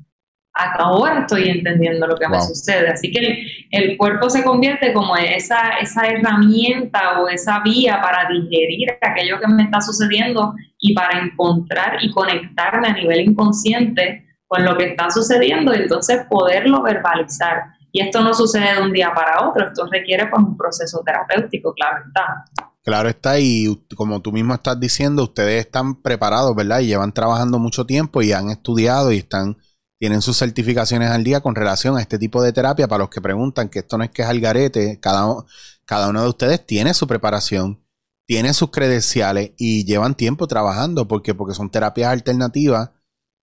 Hasta 0.53 0.83
ahora 0.83 1.21
estoy 1.21 1.47
entendiendo 1.47 2.05
lo 2.05 2.17
que 2.17 2.27
me 2.27 2.41
sucede. 2.41 2.89
Así 2.89 3.09
que 3.09 3.47
el, 3.71 3.95
cuerpo 3.95 4.29
se 4.29 4.43
convierte 4.43 4.91
como 4.91 5.15
esa, 5.15 5.77
esa 5.81 6.05
herramienta 6.05 7.21
o 7.21 7.29
esa 7.29 7.61
vía 7.61 8.01
para 8.01 8.27
digerir 8.27 8.89
aquello 9.01 9.39
que 9.39 9.47
me 9.47 9.63
está 9.63 9.79
sucediendo 9.79 10.53
y 10.77 10.93
para 10.93 11.19
encontrar 11.19 11.99
y 12.01 12.11
conectarme 12.11 12.89
a 12.89 12.93
nivel 12.93 13.21
inconsciente 13.21 14.25
con 14.47 14.65
lo 14.65 14.75
que 14.75 14.87
está 14.87 15.09
sucediendo 15.09 15.73
y 15.73 15.77
entonces 15.77 16.25
poderlo 16.29 16.81
verbalizar. 16.83 17.78
Y 17.91 18.01
esto 18.01 18.21
no 18.21 18.33
sucede 18.33 18.75
de 18.75 18.81
un 18.81 18.93
día 18.93 19.11
para 19.13 19.47
otro, 19.47 19.67
esto 19.67 19.87
requiere 19.91 20.27
pues 20.27 20.43
un 20.43 20.55
proceso 20.55 21.01
terapéutico, 21.03 21.73
claro 21.73 22.05
está. 22.07 22.45
Claro 22.83 23.09
está, 23.09 23.39
y 23.39 23.85
como 23.95 24.21
tú 24.21 24.31
mismo 24.31 24.53
estás 24.53 24.79
diciendo, 24.79 25.23
ustedes 25.23 25.65
están 25.65 26.01
preparados, 26.01 26.55
¿verdad? 26.55 26.79
Y 26.79 26.87
llevan 26.87 27.13
trabajando 27.13 27.59
mucho 27.59 27.85
tiempo 27.85 28.21
y 28.21 28.31
han 28.31 28.49
estudiado 28.49 29.11
y 29.11 29.17
están, 29.17 29.57
tienen 29.99 30.21
sus 30.21 30.37
certificaciones 30.37 31.11
al 31.11 31.23
día 31.23 31.41
con 31.41 31.55
relación 31.55 31.97
a 31.97 32.01
este 32.01 32.17
tipo 32.17 32.41
de 32.41 32.53
terapia. 32.53 32.87
Para 32.87 32.99
los 32.99 33.09
que 33.09 33.21
preguntan 33.21 33.69
que 33.69 33.79
esto 33.79 33.97
no 33.97 34.03
es 34.03 34.11
que 34.11 34.21
es 34.21 34.27
al 34.27 34.39
garete, 34.39 34.99
cada, 34.99 35.35
cada 35.85 36.09
uno 36.09 36.21
de 36.21 36.29
ustedes 36.29 36.65
tiene 36.65 36.93
su 36.93 37.05
preparación, 37.05 37.83
tiene 38.25 38.53
sus 38.53 38.71
credenciales 38.71 39.51
y 39.57 39.85
llevan 39.85 40.15
tiempo 40.15 40.47
trabajando 40.47 41.07
porque, 41.07 41.33
porque 41.33 41.55
son 41.55 41.69
terapias 41.69 42.11
alternativas 42.11 42.91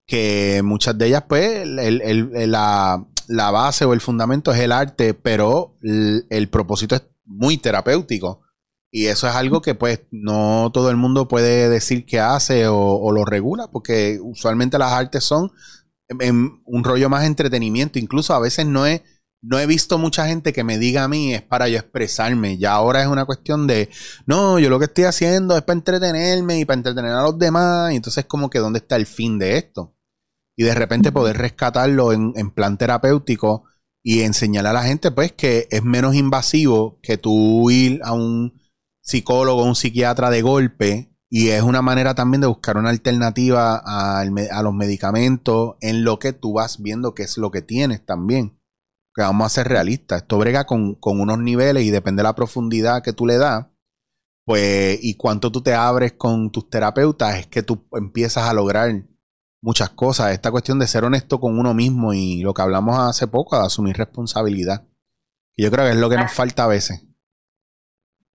que 0.07 0.63
muchas 0.65 0.97
de 0.97 1.07
ellas, 1.07 1.25
pues, 1.29 1.63
el, 1.63 2.51
la, 2.51 3.05
la 3.29 3.51
base 3.51 3.85
o 3.85 3.93
el 3.93 4.01
fundamento 4.01 4.53
es 4.53 4.61
el 4.61 4.73
arte, 4.73 5.15
pero 5.15 5.77
el, 5.83 6.49
propósito 6.51 6.95
es 6.95 7.03
muy 7.25 7.59
terapéutico. 7.59 8.43
Y 8.91 9.07
eso 9.07 9.29
es 9.29 9.35
algo 9.35 9.61
que 9.61 9.75
pues 9.75 10.03
no 10.11 10.71
todo 10.73 10.91
el 10.91 10.97
mundo 10.97 11.29
puede 11.29 11.69
decir 11.69 12.07
que 12.07 12.21
hace 12.21 12.67
o, 12.69 13.11
lo 13.13 13.25
regula, 13.25 13.69
porque 13.71 14.19
usualmente 14.23 14.79
las 14.79 14.93
artes 14.93 15.25
son 15.25 15.53
en, 16.09 16.63
un 16.65 16.85
rollo 16.85 17.11
más 17.11 17.25
entretenimiento. 17.25 17.99
Incluso 17.99 18.35
a 18.35 18.41
veces 18.41 18.67
no 18.67 18.87
he, 18.87 19.03
no 19.43 19.59
he 19.59 19.67
visto 19.67 19.99
mucha 19.99 20.27
gente 20.27 20.53
que 20.53 20.65
me 20.65 20.79
diga 20.79 21.05
a 21.05 21.09
mí 21.09 21.35
es 21.35 21.43
para 21.43 21.69
yo 21.69 21.79
expresarme. 21.79 22.59
Ya 22.59 22.73
ahora 22.73 23.03
es 23.03 23.09
una 23.09 23.27
cuestión 23.27 23.67
de, 23.67 23.91
no, 24.25 24.59
yo 24.59 24.71
lo 24.71 24.79
que 24.79 24.87
estoy 24.87 25.05
haciendo 25.05 25.57
es 25.57 25.63
para 25.63 25.79
entretenerme 25.79 26.61
y 26.61 26.65
para 26.65 26.79
entretener 26.79 27.13
a 27.13 27.23
los 27.23 27.39
demás. 27.39 27.93
Y 27.93 27.97
entonces 27.97 28.25
como 28.25 28.49
que 28.51 28.61
dónde 28.61 28.79
está 28.79 28.97
el 28.97 29.07
fin 29.07 29.39
de 29.39 29.59
esto 29.59 29.96
y 30.57 30.65
de 30.65 30.75
repente 30.75 31.13
poder 31.13 31.37
rescatarlo 31.37 32.13
en, 32.13 32.51
plan 32.51 32.79
terapéutico 32.79 33.65
y 34.03 34.23
enseñar 34.23 34.67
a 34.67 34.73
la 34.73 34.83
gente 34.83 35.11
pues 35.11 35.33
que 35.33 35.69
es 35.71 35.85
menos 35.85 36.15
invasivo 36.15 36.99
que 37.03 37.19
tú 37.19 37.71
ir 37.71 38.01
a 38.03 38.13
un 38.13 38.61
psicólogo 39.03 39.63
o 39.63 39.67
un 39.67 39.77
psiquiatra 39.77 40.31
de 40.31 40.43
golpe 40.43 41.17
y 41.29 41.49
es 41.49 41.63
una 41.63 41.83
manera 41.83 42.15
también 42.15 42.41
de 42.41 42.47
buscar 42.47 42.77
una 42.79 42.91
alternativa 42.91 43.83
a, 43.85 44.25
los 44.25 44.75
medicamentos 44.75 45.77
en 45.81 46.05
lo 46.05 46.19
que 46.19 46.33
tú 46.33 46.55
vas 46.55 46.81
viendo 46.81 47.15
qué 47.15 47.25
es 47.25 47.37
lo 47.37 47.51
que 47.51 47.63
tienes 47.63 48.05
también. 48.07 48.59
Que 49.15 49.23
vamos 49.23 49.47
a 49.47 49.49
ser 49.49 49.69
realistas. 49.69 50.23
Esto 50.23 50.39
brega 50.39 50.67
con, 50.67 50.95
con 50.95 51.21
unos 51.21 51.39
niveles 51.39 51.85
y 51.85 51.91
depende 51.91 52.21
de 52.21 52.25
la 52.25 52.35
profundidad 52.35 53.03
que 53.03 53.13
tú 53.13 53.27
le 53.27 53.39
das. 53.39 53.67
Pues, 54.45 54.99
y 55.03 55.17
cuánto 55.17 55.51
tú 55.51 55.63
te 55.63 55.75
abres 55.75 56.13
con 56.13 56.53
tus 56.53 56.71
terapeutas, 56.71 57.39
es 57.39 57.47
que 57.49 57.63
tú 57.65 57.89
empiezas 57.93 58.49
a 58.49 58.53
lograr 58.55 59.05
muchas 59.67 59.91
cosas. 59.91 60.33
Esta 60.33 60.53
cuestión 60.53 60.79
de 60.79 60.87
ser 60.87 61.05
honesto 61.05 61.41
con 61.41 61.59
uno 61.59 61.75
mismo 61.75 62.15
y 62.15 62.41
lo 62.41 62.55
que 62.55 62.63
hablamos 62.63 62.97
hace 63.01 63.27
poco, 63.27 63.59
de 63.59 63.67
asumir 63.67 63.97
responsabilidad. 63.97 64.85
Y 65.57 65.65
yo 65.65 65.73
creo 65.73 65.85
que 65.85 65.91
es 65.91 65.97
lo 65.97 66.09
que 66.09 66.17
nos 66.17 66.33
falta 66.33 66.65
a 66.65 66.69
veces. 66.69 67.05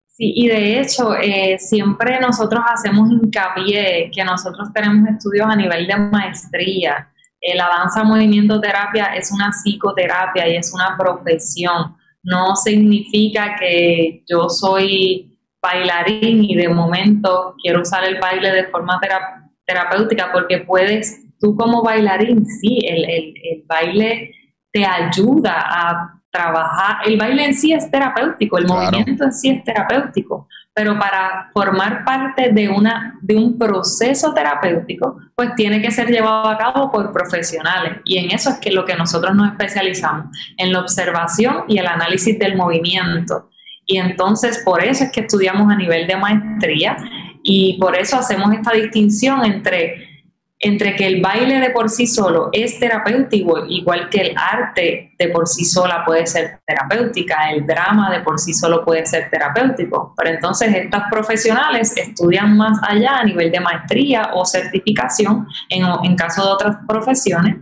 Sí, 0.08 0.34
y 0.36 0.50
de 0.50 0.82
hecho, 0.82 1.16
eh, 1.16 1.58
siempre 1.58 2.20
nosotros 2.20 2.62
hacemos 2.68 3.10
hincapié 3.10 4.12
que 4.14 4.24
nosotros 4.26 4.74
tenemos 4.74 5.08
estudios 5.10 5.48
a 5.50 5.56
nivel 5.56 5.88
de 5.88 5.96
maestría. 5.96 7.08
la 7.56 7.70
danza 7.78 8.04
movimiento 8.04 8.60
terapia 8.60 9.16
es 9.16 9.32
una 9.32 9.52
psicoterapia 9.52 10.50
y 10.50 10.58
es 10.58 10.74
una 10.74 10.98
profesión. 10.98 11.96
No 12.24 12.58
significa 12.58 13.56
que 13.58 14.24
yo 14.30 14.50
soy 14.50 15.40
bailarín 15.62 16.44
y 16.44 16.56
de 16.56 16.68
momento 16.68 17.56
quiero 17.62 17.82
usar 17.82 18.04
el 18.04 18.20
baile 18.20 18.52
de 18.52 18.66
forma 18.66 19.00
terapéutica 19.00 19.41
terapéutica 19.66 20.32
porque 20.32 20.60
puedes, 20.60 21.26
tú 21.40 21.56
como 21.56 21.84
bailarín, 21.84 22.46
sí, 22.46 22.80
el, 22.88 23.06
el, 23.06 23.64
baile 23.66 24.32
te 24.72 24.86
ayuda 24.86 25.56
a 25.58 26.22
trabajar, 26.32 26.98
el 27.06 27.18
baile 27.18 27.46
en 27.46 27.54
sí 27.54 27.74
es 27.74 27.90
terapéutico, 27.92 28.58
el 28.58 28.68
movimiento 28.68 29.26
en 29.26 29.34
sí 29.34 29.50
es 29.50 29.64
terapéutico, 29.64 30.48
pero 30.74 30.98
para 30.98 31.50
formar 31.54 32.06
parte 32.06 32.54
de, 32.54 32.70
una, 32.70 33.20
de 33.22 33.36
un 33.36 33.58
proceso 33.58 34.34
terapéutico, 34.34 35.18
pues 35.36 35.54
tiene 35.56 35.82
que 35.82 35.92
ser 35.92 36.08
llevado 36.08 36.48
a 36.48 36.58
cabo 36.58 36.90
por 36.90 37.12
profesionales. 37.12 37.98
Y 38.06 38.18
en 38.20 38.32
eso 38.32 38.52
es 38.52 38.60
que 38.60 38.72
lo 38.72 38.86
que 38.86 38.96
nosotros 38.96 39.36
nos 39.36 39.52
especializamos, 39.52 40.28
en 40.58 40.72
la 40.72 40.80
observación 40.80 41.66
y 41.68 41.78
el 41.78 41.88
análisis 41.88 42.40
del 42.40 42.56
movimiento. 42.56 43.50
Y 43.86 43.98
entonces 43.98 44.62
por 44.64 44.82
eso 44.82 45.04
es 45.04 45.12
que 45.12 45.22
estudiamos 45.22 45.70
a 45.70 45.76
nivel 45.76 46.08
de 46.08 46.16
maestría 46.16 46.98
y 47.44 47.78
por 47.80 47.96
eso 47.98 48.18
hacemos 48.18 48.54
esta 48.54 48.72
distinción 48.72 49.46
entre, 49.46 50.26
entre 50.60 50.96
que 50.96 51.08
el 51.08 51.22
baile 51.22 51.60
de 51.60 51.72
por 51.72 51.90
sí 51.90 52.08
solo 52.08 52.50
es 52.52 52.80
terapéutico, 52.80 53.66
igual 53.68 54.10
que 54.10 54.22
el 54.22 54.36
arte 54.38 55.14
de 55.18 55.28
por 55.30 55.48
sí 55.48 55.66
sola 55.66 56.04
puede 56.06 56.28
ser 56.28 56.60
terapéutica, 56.66 57.52
el 57.52 57.66
drama 57.66 58.12
de 58.12 58.22
por 58.22 58.40
sí 58.40 58.54
solo 58.54 58.86
puede 58.86 59.06
ser 59.06 59.30
terapéutico. 59.30 60.14
Pero 60.18 60.30
entonces 60.36 60.74
estas 60.76 61.04
profesionales 61.12 61.96
estudian 61.98 62.56
más 62.58 62.80
allá 62.84 63.18
a 63.18 63.24
nivel 63.24 63.52
de 63.52 63.60
maestría 63.60 64.32
o 64.34 64.46
certificación 64.46 65.48
en, 65.70 65.84
en 66.04 66.16
caso 66.16 66.46
de 66.46 66.52
otras 66.52 66.78
profesiones 66.88 67.56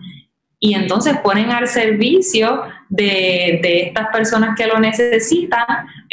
y 0.60 0.74
entonces 0.74 1.18
ponen 1.20 1.52
al 1.52 1.68
servicio 1.68 2.64
de, 2.90 3.84
estas 3.88 4.08
personas 4.08 4.56
que 4.58 4.66
lo 4.66 4.80
necesitan 4.80 5.66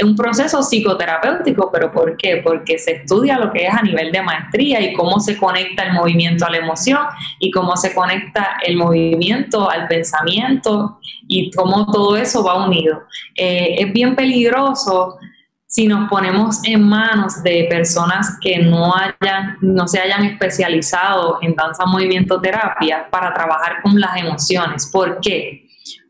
un 0.02 0.14
proceso 0.14 0.62
psicoterapéutico. 0.62 1.71
¿Pero 1.73 1.90
por 1.90 2.16
qué? 2.16 2.42
Porque 2.45 2.78
se 2.78 2.92
estudia 2.92 3.38
lo 3.38 3.52
que 3.52 3.66
es 3.66 3.75
a 3.75 3.83
nivel 3.83 4.12
de 4.12 4.23
maestría 4.23 4.80
y 4.80 4.92
cómo 4.92 5.18
se 5.18 5.37
conecta 5.37 5.85
el 5.85 5.95
movimiento 5.95 6.47
a 6.47 6.50
la 6.50 6.59
emoción 6.59 7.00
y 7.38 7.50
cómo 7.50 7.76
se 7.76 7.95
conecta 7.95 8.59
el 8.64 8.76
movimiento 8.76 9.71
al 9.71 9.88
pensamiento 9.88 11.00
y 11.26 11.50
cómo 11.50 11.87
todo 11.90 12.16
eso 12.16 12.45
va 12.45 12.66
unido. 12.66 13.02
Eh, 13.35 13.76
es 13.78 13.92
bien 13.92 14.14
peligroso 14.14 15.18
si 15.66 15.87
nos 15.88 16.09
ponemos 16.09 16.61
en 16.64 16.88
manos 16.88 17.42
de 17.42 17.66
personas 17.68 18.38
que 18.40 18.59
no, 18.59 18.95
hayan, 18.95 19.59
no 19.61 19.88
se 19.88 20.00
hayan 20.00 20.25
especializado 20.25 21.38
en 21.42 21.54
danza 21.54 21.85
movimiento 21.85 22.40
terapia 22.40 23.09
para 23.11 23.35
trabajar 23.35 23.83
con 23.83 24.00
las 24.00 24.16
emociones. 24.16 24.88
¿Por 24.90 25.21
qué? 25.21 25.65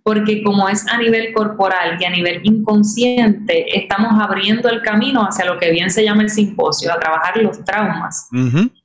Porque 0.06 0.40
como 0.44 0.68
es 0.68 0.86
a 0.86 0.98
nivel 0.98 1.34
corporal 1.34 1.98
y 2.00 2.04
a 2.04 2.10
nivel 2.10 2.40
inconsciente, 2.44 3.76
estamos 3.76 4.12
abriendo 4.22 4.68
el 4.68 4.80
camino 4.80 5.22
hacia 5.22 5.44
lo 5.44 5.58
que 5.58 5.72
bien 5.72 5.90
se 5.90 6.04
llama 6.04 6.22
el 6.22 6.30
simposio, 6.30 6.92
a 6.92 7.00
trabajar 7.00 7.36
los 7.38 7.64
traumas. 7.64 8.28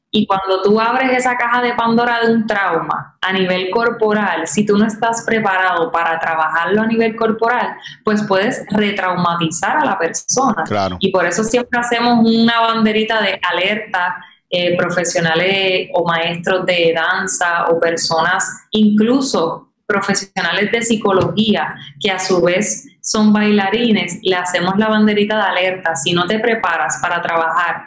Y 0.09 0.25
cuando 0.25 0.63
tú 0.63 0.79
abres 0.81 1.15
esa 1.15 1.37
caja 1.37 1.61
de 1.61 1.75
Pandora 1.75 2.25
de 2.25 2.33
un 2.33 2.47
trauma 2.47 3.19
a 3.21 3.33
nivel 3.33 3.69
corporal, 3.69 4.47
si 4.47 4.65
tú 4.65 4.79
no 4.79 4.87
estás 4.87 5.23
preparado 5.23 5.91
para 5.91 6.17
trabajarlo 6.17 6.81
a 6.81 6.87
nivel 6.87 7.15
corporal, 7.15 7.75
pues 8.03 8.23
puedes 8.23 8.65
retraumatizar 8.71 9.77
a 9.77 9.85
la 9.85 9.99
persona. 9.99 10.63
Y 10.99 11.11
por 11.11 11.27
eso 11.27 11.43
siempre 11.43 11.79
hacemos 11.79 12.27
una 12.27 12.61
banderita 12.61 13.21
de 13.21 13.39
alerta. 13.47 14.25
Eh, 14.53 14.75
profesionales 14.75 15.87
o 15.93 16.05
maestros 16.05 16.65
de 16.65 16.91
danza 16.93 17.67
o 17.69 17.79
personas, 17.79 18.67
incluso 18.71 19.70
profesionales 19.91 20.71
de 20.71 20.81
psicología, 20.81 21.75
que 21.99 22.09
a 22.09 22.19
su 22.19 22.41
vez 22.41 22.87
son 23.01 23.33
bailarines, 23.33 24.19
le 24.23 24.35
hacemos 24.35 24.77
la 24.77 24.87
banderita 24.87 25.35
de 25.35 25.43
alerta. 25.43 25.95
Si 25.95 26.13
no 26.13 26.25
te 26.27 26.39
preparas 26.39 26.99
para 27.01 27.21
trabajar 27.21 27.83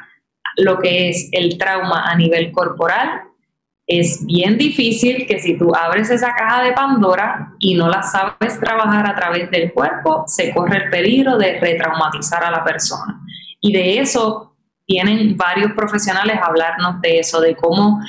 lo 0.57 0.79
que 0.79 1.09
es 1.09 1.31
el 1.33 1.57
trauma 1.57 2.05
a 2.11 2.15
nivel 2.15 2.53
corporal, 2.53 3.23
es 3.87 4.25
bien 4.25 4.57
difícil 4.57 5.27
que 5.27 5.39
si 5.41 5.59
tú 5.59 5.75
abres 5.75 6.11
esa 6.11 6.33
caja 6.35 6.63
de 6.63 6.73
Pandora 6.73 7.53
y 7.59 7.75
no 7.75 7.89
la 7.89 8.03
sabes 8.03 8.59
trabajar 8.61 9.07
a 9.07 9.15
través 9.15 9.51
del 9.51 9.73
cuerpo, 9.73 10.25
se 10.27 10.55
corre 10.55 10.85
el 10.85 10.91
peligro 10.91 11.37
de 11.39 11.59
retraumatizar 11.61 12.45
a 12.45 12.51
la 12.51 12.65
persona. 12.65 13.21
Y 13.61 13.73
de 13.73 14.01
eso 14.01 14.55
tienen 14.87 15.37
varios 15.37 15.73
profesionales 15.73 16.39
hablarnos 16.43 17.01
de 17.01 17.19
eso, 17.19 17.41
de 17.41 17.57
cómo 17.57 18.01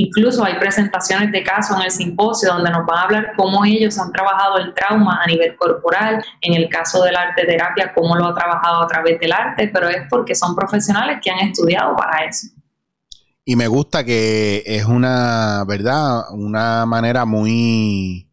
Incluso 0.00 0.44
hay 0.44 0.54
presentaciones 0.60 1.32
de 1.32 1.42
casos 1.42 1.76
en 1.76 1.82
el 1.82 1.90
simposio 1.90 2.52
donde 2.52 2.70
nos 2.70 2.86
van 2.86 2.98
a 2.98 3.02
hablar 3.02 3.32
cómo 3.36 3.64
ellos 3.64 3.98
han 3.98 4.12
trabajado 4.12 4.58
el 4.58 4.72
trauma 4.72 5.20
a 5.20 5.26
nivel 5.26 5.56
corporal, 5.56 6.24
en 6.40 6.54
el 6.54 6.68
caso 6.68 7.02
del 7.02 7.16
arte 7.16 7.44
terapia, 7.44 7.92
cómo 7.92 8.14
lo 8.14 8.28
ha 8.28 8.34
trabajado 8.34 8.80
a 8.82 8.86
través 8.86 9.18
del 9.18 9.32
arte, 9.32 9.68
pero 9.74 9.88
es 9.88 10.02
porque 10.08 10.36
son 10.36 10.54
profesionales 10.54 11.18
que 11.20 11.32
han 11.32 11.40
estudiado 11.40 11.96
para 11.96 12.24
eso. 12.24 12.46
Y 13.44 13.56
me 13.56 13.66
gusta 13.66 14.04
que 14.04 14.62
es 14.66 14.84
una, 14.84 15.64
¿verdad? 15.66 16.30
Una 16.30 16.86
manera 16.86 17.24
muy 17.24 18.30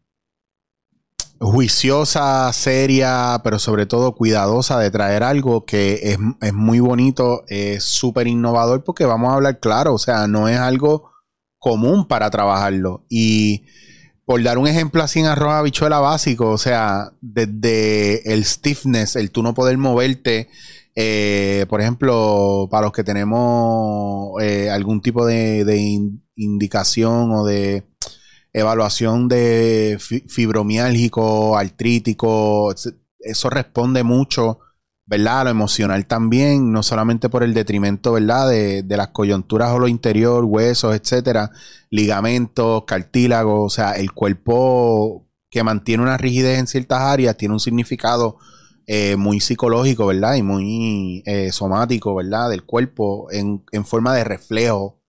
juiciosa, 1.40 2.52
seria, 2.52 3.40
pero 3.42 3.58
sobre 3.58 3.86
todo 3.86 4.14
cuidadosa 4.14 4.78
de 4.78 4.92
traer 4.92 5.24
algo 5.24 5.64
que 5.64 5.94
es, 5.94 6.18
es 6.42 6.52
muy 6.54 6.78
bonito, 6.78 7.42
es 7.48 7.82
súper 7.82 8.28
innovador 8.28 8.84
porque 8.84 9.04
vamos 9.04 9.32
a 9.32 9.34
hablar 9.34 9.58
claro, 9.58 9.94
o 9.94 9.98
sea, 9.98 10.28
no 10.28 10.46
es 10.46 10.58
algo 10.60 11.15
común 11.58 12.06
para 12.06 12.30
trabajarlo. 12.30 13.04
Y 13.08 13.64
por 14.24 14.42
dar 14.42 14.58
un 14.58 14.66
ejemplo 14.66 15.02
así 15.02 15.20
en 15.20 15.26
arroz 15.26 15.62
bichuela 15.62 16.00
básico, 16.00 16.50
o 16.50 16.58
sea, 16.58 17.12
desde 17.20 18.32
el 18.32 18.44
stiffness, 18.44 19.16
el 19.16 19.30
tú 19.30 19.42
no 19.42 19.54
poder 19.54 19.78
moverte, 19.78 20.48
eh, 20.96 21.66
por 21.68 21.80
ejemplo, 21.80 22.68
para 22.70 22.86
los 22.86 22.92
que 22.92 23.04
tenemos 23.04 24.42
eh, 24.42 24.68
algún 24.70 25.00
tipo 25.00 25.24
de, 25.26 26.10
indicación 26.34 27.32
o 27.32 27.44
de 27.44 27.84
evaluación 28.52 29.28
de 29.28 29.98
fibromiálgico, 30.28 31.56
artrítico, 31.56 32.74
eso 33.20 33.50
responde 33.50 34.02
mucho 34.02 34.58
¿verdad? 35.06 35.44
Lo 35.44 35.50
emocional 35.50 36.06
también, 36.06 36.72
no 36.72 36.82
solamente 36.82 37.28
por 37.28 37.42
el 37.44 37.54
detrimento, 37.54 38.12
¿verdad? 38.12 38.48
De, 38.48 38.84
las 38.88 39.08
coyunturas 39.08 39.70
o 39.70 39.78
lo 39.78 39.88
interior, 39.88 40.44
huesos, 40.44 40.94
etcétera, 40.96 41.50
ligamentos, 41.90 42.84
cartílagos, 42.86 43.72
o 43.72 43.74
sea, 43.74 43.92
el 43.92 44.12
cuerpo 44.12 45.28
que 45.50 45.62
mantiene 45.62 46.02
una 46.02 46.16
rigidez 46.18 46.58
en 46.58 46.66
ciertas 46.66 47.00
áreas 47.00 47.36
tiene 47.36 47.54
un 47.54 47.60
significado 47.60 48.38
eh, 48.86 49.16
muy 49.16 49.40
psicológico, 49.40 50.06
¿verdad? 50.06 50.34
Y 50.34 50.42
muy 50.42 51.22
eh, 51.26 51.52
somático, 51.52 52.14
¿verdad? 52.14 52.50
Del 52.50 52.64
cuerpo 52.64 53.28
en, 53.30 53.64
en 53.72 53.84
forma 53.84 54.14
de 54.14 54.24
reflejo 54.24 55.00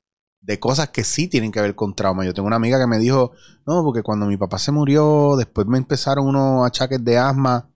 de 0.42 0.60
cosas 0.60 0.89
que 0.89 1.04
sí 1.04 1.27
tienen 1.27 1.51
que 1.51 1.62
ver 1.62 1.75
con 1.75 1.94
trauma. 1.94 2.24
Yo 2.25 2.34
tengo 2.34 2.48
una 2.48 2.56
amiga 2.56 2.80
que 2.80 2.88
me 2.88 3.00
dijo, 3.00 3.32
no, 3.66 3.84
porque 3.84 4.04
cuando 4.04 4.27
mi 4.27 4.38
papá 4.38 4.60
se 4.60 4.72
murió, 4.72 5.36
después 5.38 5.68
me 5.68 5.77
empezaron 5.77 6.25
unos 6.25 6.66
achaques 6.66 7.04
de 7.04 7.18
asma 7.18 7.70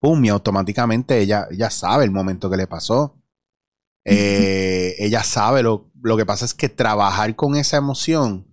pum, 0.00 0.24
y 0.24 0.28
automáticamente 0.30 1.18
ella, 1.18 1.46
ella 1.50 1.70
sabe 1.70 2.04
el 2.04 2.10
momento 2.10 2.50
que 2.50 2.56
le 2.56 2.66
pasó. 2.66 3.16
Eh, 4.04 4.96
ella 4.98 5.22
sabe, 5.22 5.62
lo, 5.62 5.92
lo, 6.02 6.16
que 6.16 6.26
pasa 6.26 6.46
es 6.46 6.54
que 6.54 6.68
trabajar 6.68 7.36
con 7.36 7.54
esa 7.54 7.76
emoción. 7.76 8.46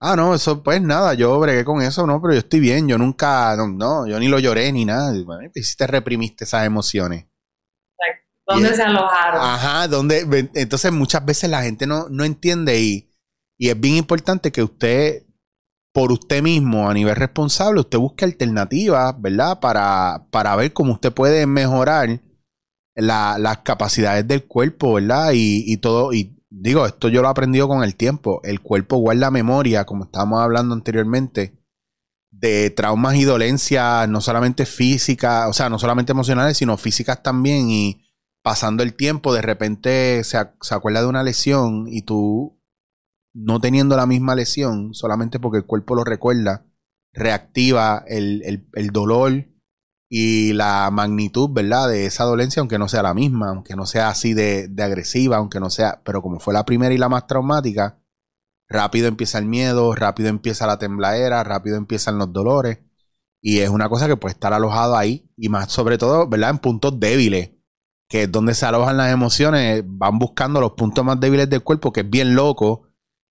Ah, 0.00 0.16
no, 0.16 0.34
eso 0.34 0.62
pues 0.62 0.80
nada, 0.80 1.12
yo 1.12 1.38
bregué 1.38 1.64
con 1.64 1.82
eso, 1.82 2.06
no, 2.06 2.20
pero 2.22 2.32
yo 2.32 2.40
estoy 2.40 2.60
bien, 2.60 2.88
yo 2.88 2.96
nunca, 2.96 3.54
no, 3.56 4.06
yo 4.06 4.18
ni 4.18 4.28
lo 4.28 4.38
lloré 4.38 4.72
ni 4.72 4.86
nada. 4.86 5.12
Bueno, 5.22 5.50
si 5.54 5.76
te 5.76 5.86
reprimiste 5.86 6.44
esas 6.44 6.64
emociones. 6.64 7.26
¿Dónde 8.46 8.74
se 8.74 8.82
alojaron? 8.82 9.40
Ajá, 9.40 9.86
donde, 9.86 10.48
entonces 10.54 10.90
muchas 10.90 11.24
veces 11.24 11.50
la 11.50 11.62
gente 11.62 11.86
no, 11.86 12.08
no 12.08 12.24
entiende 12.24 12.80
y, 12.80 13.12
y 13.58 13.68
es 13.68 13.78
bien 13.78 13.96
importante 13.96 14.50
que 14.50 14.62
usted 14.62 15.24
por 15.92 16.12
usted 16.12 16.42
mismo 16.42 16.88
a 16.88 16.94
nivel 16.94 17.16
responsable, 17.16 17.80
usted 17.80 17.98
busque 17.98 18.24
alternativas, 18.24 19.14
¿verdad? 19.20 19.60
Para, 19.60 20.26
para 20.30 20.54
ver 20.56 20.72
cómo 20.72 20.92
usted 20.92 21.12
puede 21.12 21.46
mejorar 21.46 22.20
las 22.94 23.58
capacidades 23.58 24.26
del 24.28 24.44
cuerpo, 24.46 24.94
¿verdad? 24.94 25.30
Y, 25.34 25.76
todo, 25.78 26.12
y 26.12 26.36
digo, 26.50 26.86
esto 26.86 27.08
yo 27.08 27.22
lo 27.22 27.28
he 27.28 27.30
aprendido 27.30 27.66
con 27.66 27.82
el 27.82 27.96
tiempo. 27.96 28.40
El 28.44 28.60
cuerpo 28.60 28.98
guarda 28.98 29.30
memoria, 29.30 29.84
como 29.84 30.04
estábamos 30.04 30.40
hablando 30.40 30.74
anteriormente, 30.74 31.58
de 32.30 32.70
traumas 32.70 33.16
y 33.16 33.24
dolencias, 33.24 34.08
no 34.08 34.20
solamente 34.20 34.66
físicas, 34.66 35.48
o 35.48 35.52
sea, 35.52 35.68
no 35.68 35.78
solamente 35.78 36.12
emocionales, 36.12 36.56
sino 36.56 36.76
físicas 36.76 37.22
también. 37.22 37.70
Y 37.70 38.04
pasando 38.42 38.82
el 38.82 38.94
tiempo, 38.94 39.34
de 39.34 39.42
repente 39.42 40.22
se, 40.24 40.38
se 40.60 40.74
acuerda 40.74 41.00
de 41.00 41.06
una 41.06 41.24
lesión 41.24 41.86
y 41.88 42.02
tú 42.02 42.59
no 43.34 43.60
teniendo 43.60 43.96
la 43.96 44.06
misma 44.06 44.34
lesión, 44.34 44.94
solamente 44.94 45.38
porque 45.38 45.58
el 45.58 45.66
cuerpo 45.66 45.94
lo 45.94 46.04
recuerda, 46.04 46.66
reactiva 47.12 48.04
el, 48.06 48.90
dolor 48.92 49.46
y 50.08 50.52
la 50.52 50.90
magnitud, 50.90 51.50
¿verdad? 51.52 51.88
De 51.88 52.06
esa 52.06 52.24
dolencia, 52.24 52.60
aunque 52.60 52.78
no 52.78 52.88
sea 52.88 53.02
la 53.02 53.14
misma, 53.14 53.50
aunque 53.50 53.76
no 53.76 53.86
sea 53.86 54.08
así 54.08 54.34
de, 54.34 54.68
de, 54.68 54.82
agresiva, 54.82 55.36
aunque 55.36 55.60
no 55.60 55.70
sea, 55.70 56.02
pero 56.04 56.22
como 56.22 56.40
fue 56.40 56.54
la 56.54 56.64
primera 56.64 56.94
y 56.94 56.98
la 56.98 57.08
más 57.08 57.26
traumática, 57.26 58.00
rápido 58.68 59.08
empieza 59.08 59.38
el 59.38 59.46
miedo, 59.46 59.94
rápido 59.94 60.28
empieza 60.28 60.66
la 60.66 60.78
tembladera, 60.78 61.44
rápido 61.44 61.76
empiezan 61.76 62.18
los 62.18 62.32
dolores. 62.32 62.80
Y 63.42 63.60
es 63.60 63.70
una 63.70 63.88
cosa 63.88 64.06
que 64.06 64.16
puede 64.16 64.34
estar 64.34 64.52
alojado 64.52 64.96
ahí, 64.96 65.30
y 65.36 65.48
más 65.48 65.72
sobre 65.72 65.98
todo, 65.98 66.28
¿verdad? 66.28 66.50
En 66.50 66.58
puntos 66.58 67.00
débiles, 67.00 67.52
que 68.08 68.24
es 68.24 68.32
donde 68.32 68.54
se 68.54 68.66
alojan 68.66 68.96
las 68.96 69.12
emociones, 69.12 69.82
van 69.86 70.18
buscando 70.18 70.60
los 70.60 70.72
puntos 70.72 71.04
más 71.04 71.18
débiles 71.20 71.48
del 71.48 71.62
cuerpo, 71.62 71.92
que 71.92 72.00
es 72.00 72.10
bien 72.10 72.34
loco, 72.34 72.89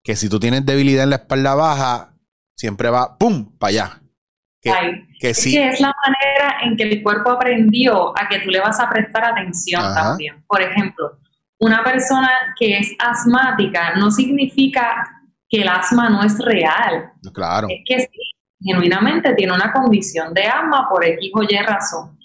que 0.10 0.16
si 0.16 0.28
tú 0.28 0.40
tienes 0.40 0.66
debilidad 0.66 1.04
en 1.04 1.12
la 1.12 1.18
espalda 1.18 1.54
baja, 1.54 2.16
siempre 2.56 2.90
va, 2.90 3.16
¡pum!, 3.16 3.56
para 3.60 3.70
allá. 3.70 4.02
Que, 4.60 4.72
que 5.20 5.36
sí. 5.36 5.56
es, 5.56 5.80
la 5.80 5.94
manera 6.04 6.62
en 6.64 6.76
que 6.76 6.82
el 6.82 7.04
cuerpo 7.04 7.30
aprendió 7.30 8.18
a 8.20 8.28
que 8.28 8.40
tú 8.40 8.50
le 8.50 8.60
vas 8.60 8.80
a 8.80 8.90
prestar 8.90 9.26
atención 9.26 9.84
también. 9.94 10.44
Por 10.48 10.64
ejemplo, 10.64 11.20
una 11.60 11.84
persona 11.84 12.28
que 12.58 12.80
es 12.80 12.96
asmática 12.98 13.94
no 13.98 14.10
significa 14.10 15.08
que 15.48 15.62
el 15.62 15.68
asma 15.68 16.10
no 16.10 16.24
es 16.24 16.40
real. 16.40 17.12
Claro. 17.32 17.68
Es 17.70 17.84
que 17.86 18.00
sí, 18.00 18.32
genuinamente 18.64 19.36
tiene 19.36 19.54
una 19.54 19.72
condición 19.72 20.34
de 20.34 20.42
asma 20.42 20.90
por 20.90 21.06
X 21.06 21.32
o 21.36 21.44
Y 21.44 21.56
razón. 21.58 22.18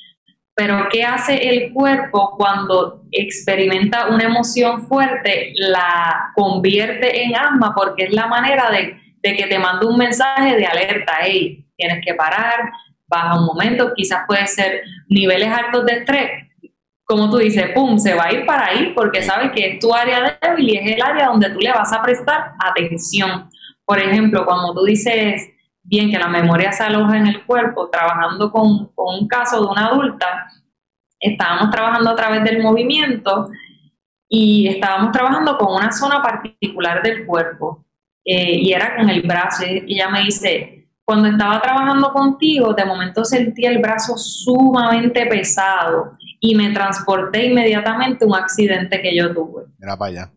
Pero 0.56 0.88
¿qué 0.90 1.02
hace 1.02 1.48
el 1.48 1.72
cuerpo 1.72 2.34
cuando 2.36 3.02
experimenta 3.10 4.08
una 4.08 4.24
emoción 4.24 4.86
fuerte? 4.86 5.52
La 5.56 6.30
convierte 6.34 7.24
en 7.24 7.34
asma 7.34 7.74
porque 7.74 8.04
es 8.04 8.12
la 8.12 8.28
manera 8.28 8.70
de, 8.70 8.96
que 9.20 9.46
te 9.46 9.58
manda 9.58 9.86
un 9.86 9.96
mensaje 9.96 10.54
de 10.54 10.64
alerta. 10.64 11.14
Hey, 11.22 11.66
tienes 11.76 12.04
que 12.06 12.14
parar, 12.14 12.70
baja 13.08 13.38
un 13.38 13.46
momento, 13.46 13.92
quizás 13.96 14.22
puede 14.28 14.46
ser 14.46 14.82
niveles 15.08 15.48
altos 15.48 15.86
de 15.86 15.92
estrés. 15.94 16.30
Como 17.02 17.28
tú 17.28 17.38
dices, 17.38 17.70
pum, 17.74 17.98
se 17.98 18.14
va 18.14 18.26
a 18.26 18.32
ir 18.32 18.46
para 18.46 18.66
ahí 18.66 18.92
porque 18.94 19.22
sabe 19.22 19.50
que 19.50 19.72
es 19.72 19.78
tu 19.80 19.92
área 19.92 20.38
débil 20.40 20.70
y 20.70 20.76
es 20.76 20.96
el 20.96 21.02
área 21.02 21.26
donde 21.26 21.50
tú 21.50 21.58
le 21.58 21.72
vas 21.72 21.92
a 21.92 22.00
prestar 22.00 22.52
atención. 22.64 23.50
Por 23.84 23.98
ejemplo, 23.98 24.46
cuando 24.46 24.72
tú 24.72 24.84
dices, 24.84 25.50
bien 25.94 26.10
que 26.10 26.18
la 26.18 26.28
memoria 26.28 26.72
se 26.72 26.82
aloja 26.82 27.16
en 27.16 27.28
el 27.28 27.44
cuerpo, 27.44 27.88
trabajando 27.88 28.50
con, 28.50 28.90
un 28.96 29.28
caso 29.28 29.60
de 29.60 29.70
una 29.70 29.86
adulta, 29.86 30.48
estábamos 31.20 31.70
trabajando 31.70 32.10
a 32.10 32.16
través 32.16 32.42
del 32.42 32.62
movimiento 32.62 33.48
y 34.28 34.66
estábamos 34.66 35.12
trabajando 35.12 35.56
con 35.56 35.74
una 35.74 35.92
zona 35.92 36.20
particular 36.20 37.00
del 37.02 37.24
cuerpo 37.24 37.84
eh, 38.24 38.58
y 38.60 38.72
era 38.72 38.96
con 38.96 39.08
el 39.08 39.22
brazo. 39.22 39.64
Y 39.66 39.94
ella 39.94 40.08
me 40.08 40.24
dice, 40.24 40.88
cuando 41.04 41.28
estaba 41.28 41.62
trabajando 41.62 42.12
contigo, 42.12 42.74
de 42.74 42.84
momento 42.84 43.24
sentí 43.24 43.64
el 43.64 43.78
brazo 43.78 44.16
sumamente 44.16 45.26
pesado 45.26 46.16
y 46.40 46.56
me 46.56 46.70
transporté 46.72 47.46
inmediatamente 47.46 48.24
a 48.24 48.28
un 48.28 48.34
accidente 48.34 49.00
que 49.00 49.16
yo 49.16 49.32
tuve. 49.32 49.64
Era 49.80 49.96
para 49.96 50.10
allá 50.10 50.32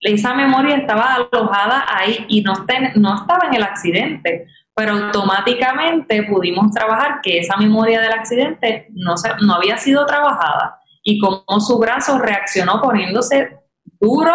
esa 0.00 0.34
memoria 0.34 0.76
estaba 0.76 1.14
alojada 1.14 1.84
ahí 1.88 2.24
y 2.28 2.42
no, 2.42 2.52
no 2.96 3.14
estaba 3.14 3.48
en 3.48 3.54
el 3.54 3.62
accidente, 3.62 4.46
pero 4.74 4.92
automáticamente 4.92 6.22
pudimos 6.24 6.70
trabajar 6.70 7.20
que 7.20 7.38
esa 7.38 7.56
memoria 7.56 8.00
del 8.00 8.12
accidente 8.12 8.88
no, 8.92 9.14
no 9.42 9.54
había 9.54 9.76
sido 9.76 10.06
trabajada 10.06 10.78
y 11.02 11.18
cómo 11.18 11.60
su 11.60 11.78
brazo 11.78 12.18
reaccionó 12.18 12.80
poniéndose 12.80 13.58
duro 14.00 14.32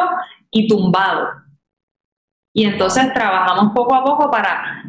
y 0.52 0.68
tumbado. 0.68 1.30
Y 2.54 2.66
entonces 2.66 3.14
trabajamos 3.14 3.74
poco 3.74 3.96
a 3.96 4.04
poco 4.04 4.30
para 4.30 4.84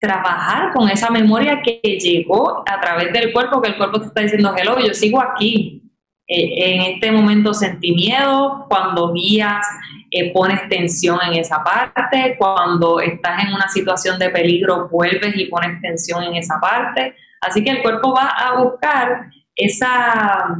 trabajar 0.00 0.72
con 0.72 0.88
esa 0.88 1.10
memoria 1.10 1.62
que 1.62 1.80
llegó 1.82 2.62
a 2.66 2.80
través 2.80 3.12
del 3.12 3.32
cuerpo, 3.32 3.62
que 3.62 3.70
el 3.70 3.76
cuerpo 3.76 4.00
te 4.00 4.06
está 4.06 4.20
diciendo, 4.20 4.54
hello, 4.56 4.78
yo 4.78 4.92
sigo 4.94 5.20
aquí. 5.20 5.83
Eh, 6.26 6.74
en 6.74 6.80
este 6.94 7.12
momento 7.12 7.52
sentí 7.52 7.92
miedo, 7.92 8.66
cuando 8.68 9.12
guías 9.12 9.66
eh, 10.10 10.32
pones 10.32 10.68
tensión 10.68 11.18
en 11.26 11.34
esa 11.34 11.62
parte, 11.62 12.36
cuando 12.38 13.00
estás 13.00 13.44
en 13.44 13.52
una 13.52 13.68
situación 13.68 14.18
de 14.18 14.30
peligro 14.30 14.88
vuelves 14.88 15.36
y 15.36 15.46
pones 15.46 15.80
tensión 15.82 16.22
en 16.22 16.36
esa 16.36 16.58
parte. 16.60 17.14
Así 17.40 17.62
que 17.62 17.70
el 17.70 17.82
cuerpo 17.82 18.14
va 18.14 18.28
a 18.28 18.62
buscar 18.62 19.30
esa, 19.54 20.56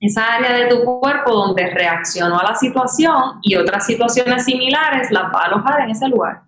esa 0.00 0.34
área 0.34 0.56
de 0.56 0.68
tu 0.68 0.82
cuerpo 0.84 1.32
donde 1.32 1.68
reaccionó 1.70 2.38
a 2.38 2.44
la 2.50 2.54
situación 2.54 3.38
y 3.42 3.56
otras 3.56 3.84
situaciones 3.84 4.44
similares 4.44 5.10
las 5.10 5.24
va 5.24 5.42
a 5.42 5.46
alojar 5.46 5.80
en 5.82 5.90
ese 5.90 6.08
lugar. 6.08 6.42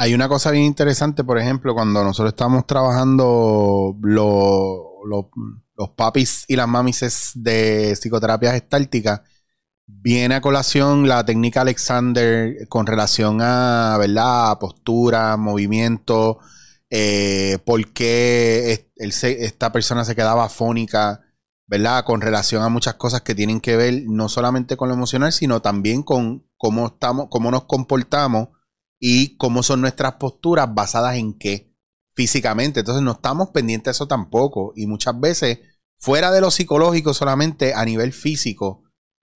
Hay 0.00 0.14
una 0.14 0.28
cosa 0.28 0.52
bien 0.52 0.64
interesante, 0.64 1.24
por 1.24 1.38
ejemplo, 1.38 1.74
cuando 1.74 2.04
nosotros 2.04 2.32
estamos 2.32 2.64
trabajando 2.66 3.96
los 4.00 4.26
papis 5.96 6.44
y 6.48 6.56
las 6.56 6.68
mamises 6.68 7.32
de 7.34 7.94
psicoterapia 7.94 8.52
gestáltica, 8.52 9.24
viene 9.86 10.36
a 10.36 10.40
colación 10.40 11.08
la 11.08 11.24
técnica 11.24 11.62
Alexander 11.62 12.68
con 12.68 12.86
relación 12.86 13.40
a, 13.40 13.96
¿verdad? 13.98 14.58
postura, 14.58 15.36
movimiento, 15.36 16.38
eh, 16.90 17.58
por 17.64 17.92
qué 17.92 18.90
esta 18.96 19.72
persona 19.72 20.04
se 20.04 20.14
quedaba 20.14 20.44
afónica, 20.44 21.22
¿verdad? 21.66 22.04
Con 22.04 22.20
relación 22.20 22.62
a 22.62 22.68
muchas 22.68 22.94
cosas 22.94 23.22
que 23.22 23.34
tienen 23.34 23.60
que 23.60 23.76
ver 23.76 24.02
no 24.06 24.28
solamente 24.28 24.76
con 24.76 24.88
lo 24.88 24.94
emocional, 24.94 25.32
sino 25.32 25.60
también 25.60 26.02
con 26.02 26.46
cómo 26.56 26.86
estamos, 26.86 27.28
cómo 27.30 27.50
nos 27.50 27.64
comportamos 27.64 28.48
y 29.00 29.36
cómo 29.36 29.62
son 29.62 29.80
nuestras 29.80 30.14
posturas 30.14 30.74
basadas 30.74 31.16
en 31.16 31.34
qué 31.38 31.67
físicamente. 32.18 32.80
Entonces 32.80 33.04
no 33.04 33.12
estamos 33.12 33.50
pendientes 33.50 33.84
de 33.84 33.90
eso 33.92 34.08
tampoco. 34.08 34.72
Y 34.74 34.88
muchas 34.88 35.20
veces, 35.20 35.60
fuera 35.96 36.32
de 36.32 36.40
lo 36.40 36.50
psicológico 36.50 37.14
solamente, 37.14 37.74
a 37.74 37.84
nivel 37.84 38.12
físico, 38.12 38.82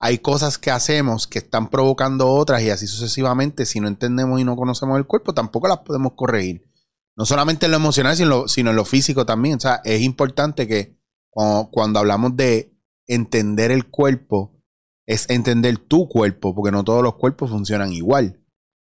hay 0.00 0.18
cosas 0.18 0.58
que 0.58 0.72
hacemos 0.72 1.28
que 1.28 1.38
están 1.38 1.70
provocando 1.70 2.28
otras 2.28 2.60
y 2.62 2.70
así 2.70 2.88
sucesivamente. 2.88 3.66
Si 3.66 3.78
no 3.78 3.86
entendemos 3.86 4.40
y 4.40 4.44
no 4.44 4.56
conocemos 4.56 4.98
el 4.98 5.06
cuerpo, 5.06 5.32
tampoco 5.32 5.68
las 5.68 5.78
podemos 5.78 6.14
corregir. 6.16 6.68
No 7.14 7.24
solamente 7.24 7.66
en 7.66 7.70
lo 7.70 7.76
emocional, 7.76 8.16
sino, 8.16 8.48
sino 8.48 8.70
en 8.70 8.76
lo 8.76 8.84
físico 8.84 9.24
también. 9.24 9.58
O 9.58 9.60
sea, 9.60 9.80
es 9.84 10.00
importante 10.02 10.66
que 10.66 10.98
cuando 11.30 12.00
hablamos 12.00 12.36
de 12.36 12.76
entender 13.06 13.70
el 13.70 13.88
cuerpo, 13.90 14.60
es 15.06 15.30
entender 15.30 15.78
tu 15.78 16.08
cuerpo, 16.08 16.52
porque 16.52 16.72
no 16.72 16.82
todos 16.82 17.04
los 17.04 17.14
cuerpos 17.14 17.50
funcionan 17.50 17.92
igual. 17.92 18.41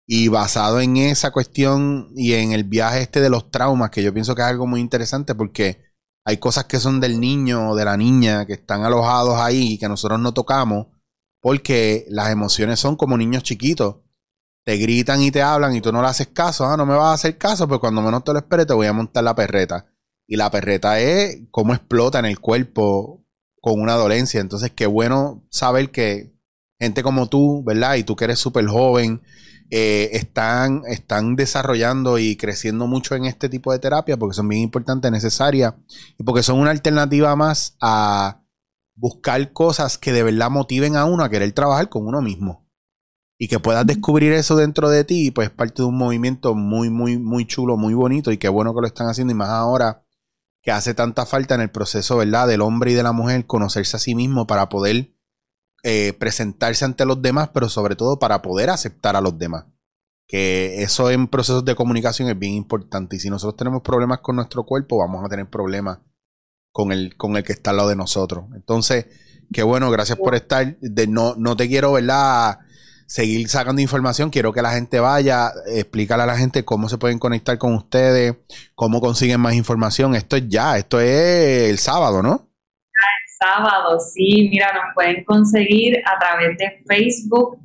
Y 0.08 0.30
basado 0.30 0.80
en 0.80 0.96
esa 0.96 1.32
cuestión 1.32 2.10
y 2.16 2.34
en 2.34 2.54
el 2.54 2.64
viaje 2.64 3.02
este 3.02 3.20
de 3.20 3.30
los 3.30 3.52
traumas, 3.52 3.90
que 3.90 4.02
yo 4.02 4.14
pienso 4.14 4.34
que 4.34 4.42
es 4.42 4.48
algo 4.48 4.66
muy 4.66 4.80
interesante 4.80 5.36
porque 5.36 5.82
hay 6.26 6.38
cosas 6.38 6.66
que 6.66 6.80
son 6.80 7.00
del 7.00 7.20
niño 7.20 7.72
o 7.72 7.76
de 7.76 7.86
la 7.86 7.98
niña 7.98 8.46
que 8.46 8.54
están 8.54 8.84
alojados 8.84 9.40
ahí 9.40 9.74
y 9.74 9.78
que 9.78 9.88
nosotros 9.88 10.20
no 10.20 10.34
tocamos 10.34 10.88
porque 11.42 12.06
las 12.10 12.32
emociones 12.32 12.80
son 12.80 12.96
como 12.96 13.18
niños 13.18 13.44
chiquitos. 13.44 13.98
Te 14.66 14.78
gritan 14.78 15.22
y 15.22 15.32
te 15.32 15.42
hablan 15.42 15.76
y 15.76 15.82
tú 15.82 15.92
no 15.94 16.02
le 16.02 16.08
haces 16.10 16.28
caso. 16.28 16.66
Ah, 16.66 16.76
no 16.76 16.86
me 16.86 16.96
vas 16.96 17.08
a 17.08 17.14
hacer 17.14 17.38
caso, 17.38 17.68
pero 17.68 17.80
cuando 17.80 18.02
menos 18.02 18.24
te 18.24 18.34
lo 18.34 18.40
esperes 18.40 18.68
te 18.68 18.74
voy 18.74 18.88
a 18.88 18.94
montar 18.94 19.24
la 19.24 19.36
perreta. 19.36 19.86
Y 20.28 20.36
la 20.36 20.52
perreta 20.52 21.00
es 21.00 21.40
cómo 21.52 21.74
explota 21.74 22.20
en 22.20 22.26
el 22.26 22.40
cuerpo 22.40 23.26
con 23.62 23.80
una 23.80 23.94
dolencia. 23.94 24.42
Entonces, 24.42 24.72
qué 24.72 24.88
bueno 24.88 25.46
saber 25.50 25.92
que 25.92 26.34
gente 26.80 27.04
como 27.04 27.30
tú, 27.30 27.64
¿verdad? 27.64 27.96
Y 27.96 28.04
tú 28.04 28.16
que 28.18 28.26
eres 28.26 28.40
súper 28.40 28.68
joven 28.68 29.22
eh, 29.70 30.12
están, 30.14 30.84
están 30.88 31.36
desarrollando 31.36 32.18
y 32.20 32.38
creciendo 32.38 32.88
mucho 32.88 33.16
en 33.16 33.26
este 33.26 33.50
tipo 33.50 33.72
de 33.72 33.80
terapia 33.80 34.18
porque 34.18 34.36
son 34.36 34.48
bien 34.48 34.62
importantes, 34.62 35.12
necesarias 35.12 35.74
y 36.18 36.24
porque 36.24 36.44
son 36.44 36.60
una 36.60 36.72
alternativa 36.72 37.36
más 37.36 37.76
a 37.82 38.44
buscar 38.96 39.52
cosas 39.52 39.98
que 39.98 40.14
de 40.14 40.24
verdad 40.24 40.50
motiven 40.50 40.96
a 40.96 41.06
uno 41.06 41.24
a 41.24 41.30
querer 41.30 41.52
trabajar 41.52 41.90
con 41.90 42.08
uno 42.08 42.22
mismo 42.22 42.66
y 43.38 43.48
que 43.48 43.60
puedas 43.60 43.86
descubrir 43.86 44.34
eso 44.34 44.56
dentro 44.56 44.90
de 44.90 45.04
ti, 45.04 45.32
pues 45.32 45.50
es 45.50 45.54
parte 45.54 45.82
de 45.82 45.88
un 45.88 45.98
movimiento 45.98 46.56
muy, 46.56 46.90
muy, 46.90 47.18
muy 47.20 47.46
chulo, 47.46 47.78
muy 47.78 47.94
bonito 47.94 48.32
y 48.32 48.38
qué 48.38 48.50
bueno 48.50 48.74
que 48.74 48.82
lo 48.82 48.88
están 48.88 49.08
haciendo 49.08 49.32
y 49.32 49.36
más 49.36 49.50
ahora 49.50 50.04
que 50.62 50.72
hace 50.72 50.94
tanta 50.94 51.26
falta 51.26 51.56
en 51.56 51.62
el 51.62 51.70
proceso, 51.70 52.18
¿verdad? 52.18 52.48
Del 52.48 52.62
hombre 52.62 52.92
y 52.92 52.94
de 52.96 53.04
la 53.04 53.12
mujer 53.12 53.46
conocerse 53.46 53.98
a 53.98 54.00
sí 54.00 54.16
mismo 54.16 54.48
para 54.48 54.70
poder 54.70 55.14
eh, 55.84 56.14
presentarse 56.14 56.86
ante 56.86 57.06
los 57.06 57.22
demás, 57.22 57.50
pero 57.54 57.70
sobre 57.70 57.96
todo 57.96 58.20
para 58.20 58.42
poder 58.42 58.70
aceptar 58.70 59.16
a 59.16 59.22
los 59.22 59.38
demás. 59.38 59.66
Que 60.28 60.82
eso 60.82 61.10
en 61.10 61.28
procesos 61.28 61.64
de 61.64 61.76
comunicación 61.76 62.30
es 62.30 62.38
bien 62.38 62.54
importante. 62.54 63.16
Y 63.16 63.20
si 63.20 63.30
nosotros 63.30 63.56
tenemos 63.56 63.82
problemas 63.82 64.20
con 64.20 64.36
nuestro 64.36 64.66
cuerpo, 64.66 64.98
vamos 64.98 65.24
a 65.24 65.30
tener 65.30 65.50
problemas 65.50 66.00
con 66.72 66.92
el, 66.92 67.16
con 67.16 67.38
el 67.38 67.44
que 67.44 67.54
está 67.54 67.72
al 67.72 67.78
lado 67.78 67.90
de 67.90 67.96
nosotros. 67.96 68.46
Entonces, 68.54 69.06
qué 69.54 69.64
bueno, 69.64 69.90
gracias 69.90 70.18
por 70.18 70.36
estar. 70.36 70.78
De, 70.80 71.08
no, 71.08 71.36
no 71.38 71.56
te 71.56 71.68
quiero, 71.68 71.94
¿verdad? 71.94 72.60
Seguir 73.06 73.48
sacando 73.48 73.82
información. 73.82 74.30
Quiero 74.30 74.52
que 74.52 74.62
la 74.62 74.74
gente 74.74 75.00
vaya, 75.00 75.54
explícale 75.68 76.24
a 76.24 76.26
la 76.26 76.38
gente 76.38 76.66
cómo 76.66 76.90
se 76.90 76.98
pueden 76.98 77.20
conectar 77.20 77.58
con 77.58 77.74
ustedes, 77.74 78.36
cómo 78.76 79.00
consiguen 79.00 79.40
más 79.40 79.54
información. 79.54 80.14
Esto 80.16 80.36
es 80.36 80.50
ya, 80.50 80.78
esto 80.78 81.00
es 81.00 81.70
el 81.70 81.78
sábado, 81.78 82.22
¿no? 82.22 82.50
Sábado, 83.40 84.00
sí, 84.00 84.50
mira, 84.52 84.72
nos 84.74 84.94
pueden 84.94 85.24
conseguir 85.24 86.02
a 86.06 86.18
través 86.20 86.58
de 86.58 86.84
Facebook 86.88 87.60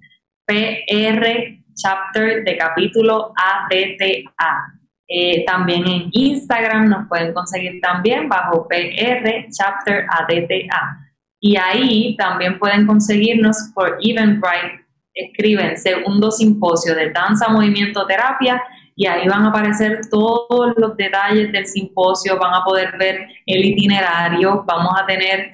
PR 0.46 1.58
Chapter 1.74 2.44
de 2.44 2.56
capítulo 2.56 3.32
ADTA. 3.37 4.78
Eh, 5.08 5.44
también 5.44 5.87
en 5.87 6.08
Instagram 6.12 6.88
nos 6.88 7.08
pueden 7.08 7.32
conseguir 7.32 7.80
también 7.80 8.28
bajo 8.28 8.66
PR 8.68 9.46
Chapter 9.50 10.06
ADTA. 10.08 10.98
Y 11.40 11.56
ahí 11.56 12.16
también 12.16 12.58
pueden 12.58 12.87
conseguirnos 12.87 13.72
por 13.74 13.98
Eventbrite. 14.00 14.80
Escriben 15.14 15.76
segundo 15.76 16.30
simposio 16.30 16.94
de 16.94 17.11
danza, 17.11 17.48
movimiento, 17.48 18.06
terapia 18.06 18.62
y 18.94 19.06
ahí 19.06 19.26
van 19.26 19.44
a 19.44 19.48
aparecer 19.48 20.00
todos 20.11 20.74
los 20.76 20.96
detalles 20.96 21.50
del 21.52 21.66
simposio, 21.66 22.38
van 22.38 22.54
a 22.54 22.64
poder 22.64 22.96
ver 22.98 23.26
el 23.46 23.64
itinerario, 23.64 24.64
vamos 24.66 24.92
a 25.00 25.06
tener 25.06 25.50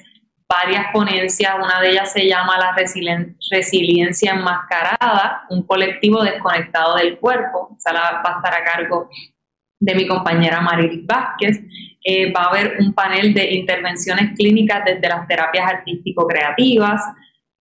varias 0.49 0.87
ponencias, 0.93 1.55
una 1.63 1.81
de 1.81 1.91
ellas 1.91 2.13
se 2.13 2.27
llama 2.27 2.59
La 2.59 2.75
Resiliencia 2.75 4.33
Enmascarada, 4.33 5.45
un 5.51 5.63
colectivo 5.67 6.23
desconectado 6.23 6.97
del 6.97 7.19
cuerpo, 7.19 7.77
esa 7.77 7.93
va 7.93 8.23
a 8.25 8.37
estar 8.37 8.55
a 8.55 8.65
cargo 8.65 9.11
de 9.81 9.95
mi 9.95 10.07
compañera 10.07 10.61
Marilis 10.61 11.07
Vázquez. 11.07 11.61
Eh, 12.03 12.33
va 12.33 12.45
a 12.45 12.49
haber 12.49 12.77
un 12.81 12.95
panel 12.95 13.35
de 13.35 13.55
intervenciones 13.55 14.37
clínicas 14.37 14.85
desde 14.85 15.09
las 15.09 15.27
terapias 15.27 15.71
artístico-creativas. 15.71 17.03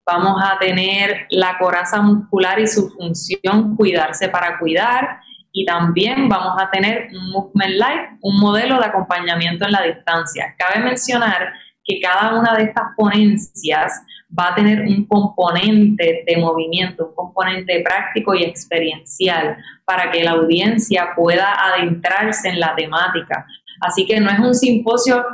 Vamos 0.06 0.42
a 0.42 0.58
tener 0.58 1.28
la 1.30 1.58
coraza 1.58 2.02
muscular 2.02 2.60
y 2.60 2.68
su 2.68 2.90
función, 2.90 3.76
cuidarse 3.76 4.30
para 4.30 4.58
cuidar. 4.58 5.20
Y 5.52 5.66
también 5.66 6.30
vamos 6.30 6.56
a 6.62 6.70
tener 6.70 7.10
un 7.12 7.32
Movement 7.32 7.74
Life, 7.74 8.18
un 8.22 8.40
modelo 8.40 8.80
de 8.80 8.86
acompañamiento 8.86 9.66
en 9.66 9.72
la 9.72 9.82
distancia. 9.82 10.56
Cabe 10.58 10.84
mencionar 10.84 11.52
que 11.88 12.02
cada 12.02 12.38
una 12.38 12.54
de 12.56 12.64
estas 12.64 12.88
ponencias 12.98 14.04
va 14.38 14.50
a 14.50 14.56
tener 14.56 14.82
un 14.82 15.06
componente 15.06 16.24
de 16.28 16.38
movimiento, 16.38 17.08
un 17.08 17.16
componente 17.16 17.82
práctico 17.82 18.36
y 18.36 18.44
experiencial 18.44 19.58
para 19.86 20.12
que 20.12 20.24
la 20.24 20.32
audiencia 20.32 21.14
pueda 21.16 21.56
adentrarse 21.74 22.50
en 22.50 22.60
la 22.60 22.76
temática. 22.76 23.46
Así 23.80 24.06
que 24.06 24.20
no 24.20 24.30
es 24.30 24.40
un 24.40 24.54
simposio 24.54 25.26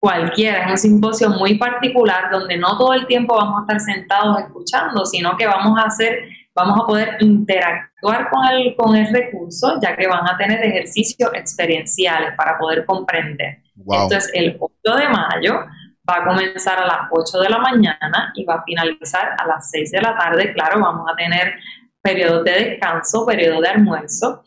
cualquiera, 0.00 0.64
es 0.64 0.70
un 0.70 0.78
simposio 0.78 1.28
muy 1.28 1.58
particular 1.58 2.30
donde 2.30 2.56
no 2.56 2.78
todo 2.78 2.94
el 2.94 3.06
tiempo 3.06 3.36
vamos 3.36 3.58
a 3.58 3.62
estar 3.62 3.80
sentados 3.80 4.40
escuchando, 4.40 5.04
sino 5.04 5.36
que 5.36 5.46
vamos 5.46 5.78
a 5.78 5.88
hacer, 5.88 6.20
vamos 6.54 6.80
a 6.80 6.86
poder 6.86 7.16
interactuar 7.20 8.30
con 8.30 8.46
el, 8.48 8.74
con 8.76 8.96
el 8.96 9.12
recurso, 9.12 9.78
ya 9.82 9.94
que 9.94 10.06
van 10.06 10.26
a 10.26 10.38
tener 10.38 10.64
ejercicios 10.64 11.30
experienciales 11.34 12.30
para 12.36 12.58
poder 12.58 12.86
comprender. 12.86 13.58
Esto 13.76 14.16
es 14.16 14.30
el 14.34 14.56
8 14.58 14.96
de 14.96 15.08
mayo 15.08 15.60
va 16.08 16.18
a 16.18 16.24
comenzar 16.24 16.78
a 16.78 16.86
las 16.86 16.98
8 17.10 17.40
de 17.40 17.48
la 17.50 17.58
mañana 17.58 18.32
y 18.34 18.44
va 18.44 18.54
a 18.54 18.62
finalizar 18.62 19.36
a 19.38 19.46
las 19.46 19.70
6 19.70 19.90
de 19.90 20.00
la 20.00 20.16
tarde. 20.16 20.52
Claro, 20.54 20.80
vamos 20.80 21.06
a 21.10 21.16
tener 21.16 21.54
periodos 22.02 22.44
de 22.44 22.52
descanso, 22.52 23.26
periodo 23.26 23.60
de 23.60 23.68
almuerzo, 23.68 24.42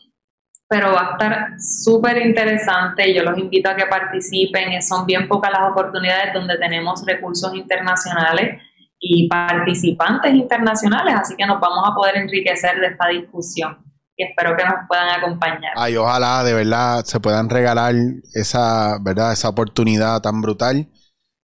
pero 0.68 0.92
va 0.92 1.00
a 1.00 1.12
estar 1.12 1.48
súper 1.60 2.26
interesante. 2.26 3.14
Yo 3.14 3.22
los 3.22 3.38
invito 3.38 3.70
a 3.70 3.76
que 3.76 3.86
participen. 3.86 4.82
Son 4.82 5.06
bien 5.06 5.28
pocas 5.28 5.52
las 5.52 5.70
oportunidades 5.70 6.34
donde 6.34 6.58
tenemos 6.58 7.04
recursos 7.06 7.54
internacionales 7.54 8.60
y 8.98 9.28
participantes 9.28 10.32
internacionales, 10.32 11.14
así 11.16 11.34
que 11.36 11.44
nos 11.44 11.60
vamos 11.60 11.84
a 11.90 11.94
poder 11.94 12.16
enriquecer 12.16 12.78
de 12.78 12.86
esta 12.86 13.08
discusión 13.08 13.78
y 14.16 14.24
espero 14.24 14.56
que 14.56 14.64
nos 14.64 14.74
puedan 14.86 15.08
acompañar. 15.10 15.72
Ay, 15.74 15.96
ojalá 15.96 16.44
de 16.44 16.54
verdad 16.54 17.04
se 17.04 17.18
puedan 17.18 17.50
regalar 17.50 17.94
esa, 18.32 18.98
¿verdad? 19.00 19.32
esa 19.32 19.48
oportunidad 19.48 20.20
tan 20.20 20.40
brutal 20.40 20.86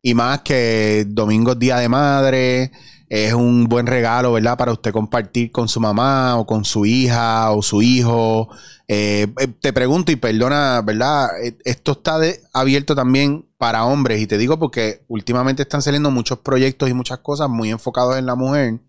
y 0.08 0.14
más 0.14 0.40
que 0.40 1.04
domingo 1.06 1.52
es 1.52 1.60
día 1.60 1.80
de 1.80 1.90
madre, 1.90 2.72
es 3.10 3.34
un 3.34 3.66
buen 3.66 3.88
regalo, 3.88 4.32
¿verdad? 4.32 4.58
Para 4.58 4.72
usted 4.72 4.94
compartir 4.94 5.52
con 5.52 5.68
su 5.68 5.82
mamá 5.82 6.38
o 6.38 6.46
con 6.46 6.64
su 6.64 6.86
hija 6.86 7.52
o 7.52 7.62
su 7.62 7.82
hijo. 7.82 8.48
Eh, 8.88 9.28
eh, 9.38 9.48
te 9.60 9.74
pregunto 9.74 10.14
y 10.14 10.16
perdona, 10.16 10.82
¿verdad? 10.82 11.28
Eh, 11.44 11.58
esto 11.66 11.92
está 11.92 12.22
abierto 12.54 12.96
también 12.96 13.50
para 13.58 13.84
hombres 13.84 14.22
y 14.22 14.28
te 14.28 14.38
digo 14.38 14.58
porque 14.58 15.04
últimamente 15.10 15.64
están 15.64 15.82
saliendo 15.82 16.10
muchos 16.10 16.40
proyectos 16.40 16.90
y 16.90 16.94
muchas 16.94 17.20
cosas 17.20 17.50
muy 17.50 17.70
enfocados 17.70 18.18
en 18.18 18.28
la 18.28 18.36
mujer. 18.36 18.80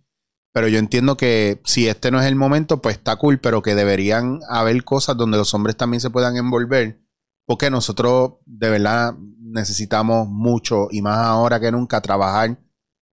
Pero 0.53 0.69
yo 0.69 0.79
entiendo 0.79 1.17
que 1.17 1.61
si 1.65 1.89
este 1.89 2.13
no 2.13 2.21
es 2.21 2.27
el 2.27 2.37
momento, 2.37 2.81
pues 2.81 2.95
está 2.95 3.17
cool, 3.17 3.41
pero 3.41 3.61
que 3.61 3.75
deberían 3.75 4.39
haber 4.49 4.85
cosas 4.85 5.17
donde 5.17 5.37
los 5.37 5.53
hombres 5.53 5.77
también 5.77 6.01
se 6.01 6.11
puedan 6.11 6.37
envolver. 6.37 7.01
Porque 7.45 7.71
nosotros 7.71 8.35
de 8.47 8.71
verdad 8.71 9.15
necesitamos 9.53 10.29
mucho 10.29 10.89
y 10.91 11.03
más 11.03 11.19
ahora 11.19 11.61
que 11.61 11.71
nunca 11.71 12.01
trabajar 12.01 12.59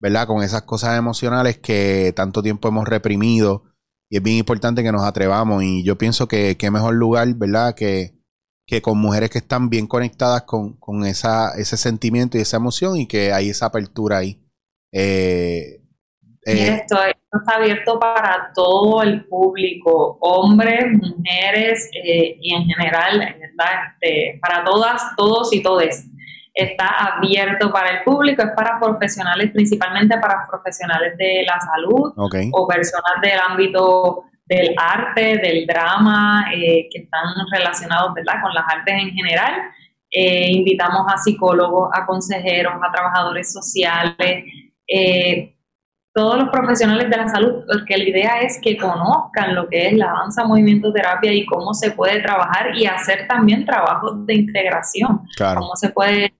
¿verdad? 0.02 0.26
Con 0.26 0.42
esas 0.42 0.62
cosas 0.62 0.98
emocionales 0.98 1.58
que 1.58 2.12
tanto 2.16 2.42
tiempo 2.42 2.66
hemos 2.66 2.88
reprimido. 2.88 3.62
Y 4.10 4.16
es 4.16 4.22
bien 4.22 4.38
importante 4.38 4.82
que 4.82 4.90
nos 4.90 5.04
atrevamos. 5.04 5.62
Y 5.62 5.84
yo 5.84 5.96
pienso 5.96 6.26
que 6.26 6.56
qué 6.58 6.72
mejor 6.72 6.94
lugar, 6.94 7.28
¿verdad? 7.36 7.74
Que, 7.76 8.18
que 8.66 8.82
con 8.82 8.98
mujeres 8.98 9.30
que 9.30 9.38
están 9.38 9.70
bien 9.70 9.86
conectadas 9.86 10.42
con, 10.42 10.76
con 10.78 11.06
esa, 11.06 11.52
ese 11.56 11.76
sentimiento 11.76 12.36
y 12.36 12.40
esa 12.40 12.56
emoción 12.56 12.96
y 12.96 13.06
que 13.06 13.32
hay 13.32 13.50
esa 13.50 13.66
apertura 13.66 14.18
ahí. 14.18 14.44
Eh, 14.92 15.80
eh 16.46 16.80
esto, 16.80 16.98
está 17.00 17.56
abierto 17.56 18.00
para 18.00 18.50
todo 18.56 19.02
el 19.02 19.24
público, 19.26 20.18
hombres, 20.20 20.84
mujeres 21.00 21.88
eh, 21.94 22.38
y 22.40 22.54
en 22.54 22.64
general, 22.64 23.20
¿verdad? 23.20 23.94
Este, 24.00 24.40
para 24.40 24.64
todas, 24.64 25.00
todos 25.16 25.52
y 25.52 25.62
todes 25.62 26.08
está 26.54 27.16
abierto 27.16 27.72
para 27.72 27.90
el 27.90 28.04
público, 28.04 28.42
es 28.42 28.50
para 28.54 28.78
profesionales, 28.78 29.50
principalmente 29.52 30.18
para 30.18 30.46
profesionales 30.48 31.16
de 31.16 31.44
la 31.46 31.58
salud 31.60 32.12
o 32.16 32.68
personas 32.68 33.20
del 33.22 33.38
ámbito 33.48 34.24
del 34.44 34.74
arte, 34.76 35.38
del 35.38 35.66
drama, 35.66 36.46
eh, 36.54 36.88
que 36.90 37.02
están 37.02 37.24
relacionados 37.50 38.12
¿verdad? 38.14 38.42
con 38.42 38.52
las 38.52 38.64
artes 38.68 38.94
en 38.94 39.10
general. 39.10 39.52
Eh, 40.10 40.50
invitamos 40.50 41.06
a 41.10 41.16
psicólogos, 41.16 41.90
a 41.94 42.04
consejeros, 42.04 42.74
a 42.82 42.92
trabajadores 42.92 43.50
sociales, 43.50 44.44
eh, 44.86 45.56
todos 46.14 46.38
los 46.38 46.50
profesionales 46.50 47.08
de 47.08 47.16
la 47.16 47.28
salud, 47.28 47.64
porque 47.66 47.96
la 47.96 48.04
idea 48.04 48.40
es 48.42 48.60
que 48.62 48.76
conozcan 48.76 49.54
lo 49.54 49.66
que 49.68 49.88
es 49.88 49.94
la 49.94 50.12
danza 50.12 50.44
movimiento 50.44 50.92
terapia 50.92 51.32
y 51.32 51.46
cómo 51.46 51.72
se 51.72 51.92
puede 51.92 52.20
trabajar 52.20 52.76
y 52.76 52.84
hacer 52.84 53.26
también 53.26 53.64
trabajos 53.64 54.26
de 54.26 54.34
integración, 54.34 55.22
cómo 55.38 55.74
se 55.76 55.88
puede 55.88 56.34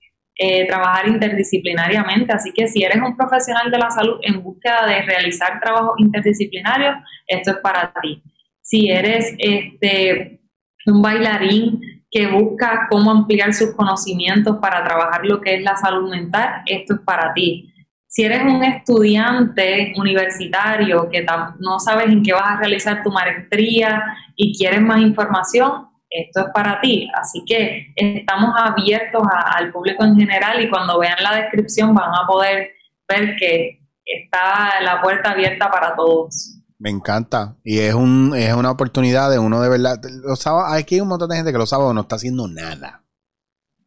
eh, 0.45 0.67
trabajar 0.67 1.07
interdisciplinariamente. 1.07 2.33
Así 2.33 2.53
que 2.53 2.67
si 2.67 2.83
eres 2.83 3.01
un 3.01 3.17
profesional 3.17 3.71
de 3.71 3.79
la 3.79 3.93
salud 3.93 4.19
en 4.23 4.43
búsqueda 4.43 4.87
de 4.87 5.03
realizar 5.03 5.61
trabajos 5.61 5.93
interdisciplinarios, 5.99 6.97
esto 7.29 7.53
es 7.53 7.57
para 7.59 7.93
ti. 8.03 8.21
Si 8.61 8.91
eres 8.91 9.37
este, 9.39 10.41
un 10.87 11.01
bailarín 11.01 11.81
que 12.11 12.27
busca 12.27 12.89
cómo 12.91 13.13
ampliar 13.13 13.55
sus 13.55 13.77
conocimientos 13.77 14.57
para 14.61 14.83
trabajar 14.83 15.25
lo 15.25 15.41
que 15.41 15.55
es 15.55 15.63
la 15.63 15.77
salud 15.77 16.11
mental, 16.11 16.63
esto 16.67 16.95
es 16.95 17.01
para 17.03 17.33
ti. 17.33 17.73
Si 18.09 18.25
eres 18.25 18.43
un 18.43 18.65
estudiante 18.65 19.93
universitario 19.97 21.09
que 21.09 21.25
no 21.61 21.79
sabes 21.79 22.09
en 22.09 22.25
qué 22.25 22.33
vas 22.33 22.57
a 22.57 22.59
realizar 22.59 23.05
tu 23.05 23.13
maestría 23.13 24.03
y 24.35 24.59
quieres 24.59 24.83
más 24.83 24.99
información, 24.99 25.87
esto 26.13 26.41
es 26.41 26.47
para 26.53 26.81
ti. 26.81 27.09
Así 27.15 27.43
que 27.47 27.93
estamos 27.97 28.51
abiertos 28.57 29.23
al 29.31 29.73
público 29.73 30.05
en 30.05 30.17
general 30.17 30.63
y 30.63 30.69
cuando 30.69 30.99
vean 30.99 31.17
la 31.23 31.37
descripción 31.37 31.95
van 31.95 32.11
a 32.11 32.27
poder 32.27 32.71
ver 33.09 33.37
que 33.37 33.81
está 34.05 34.81
la 34.83 35.01
puerta 35.01 35.31
abierta 35.31 35.71
para 35.71 35.95
todos. 35.97 36.59
Me 36.79 36.91
encanta. 36.91 37.57
Y 37.65 37.79
es, 37.79 37.95
un, 37.95 38.35
es 38.37 38.53
una 38.55 38.71
oportunidad 38.71 39.31
de 39.31 39.39
uno 39.39 39.61
de 39.61 39.69
verdad. 39.69 40.01
Los 40.25 40.41
sábados, 40.41 40.73
aquí 40.73 40.97
hay 40.97 41.01
un 41.01 41.09
montón 41.09 41.31
de 41.31 41.37
gente 41.37 41.53
que 41.53 41.59
los 41.59 41.71
sábados 41.71 41.95
no 41.95 42.03
está 42.03 42.17
haciendo 42.17 42.49
nada. 42.49 43.05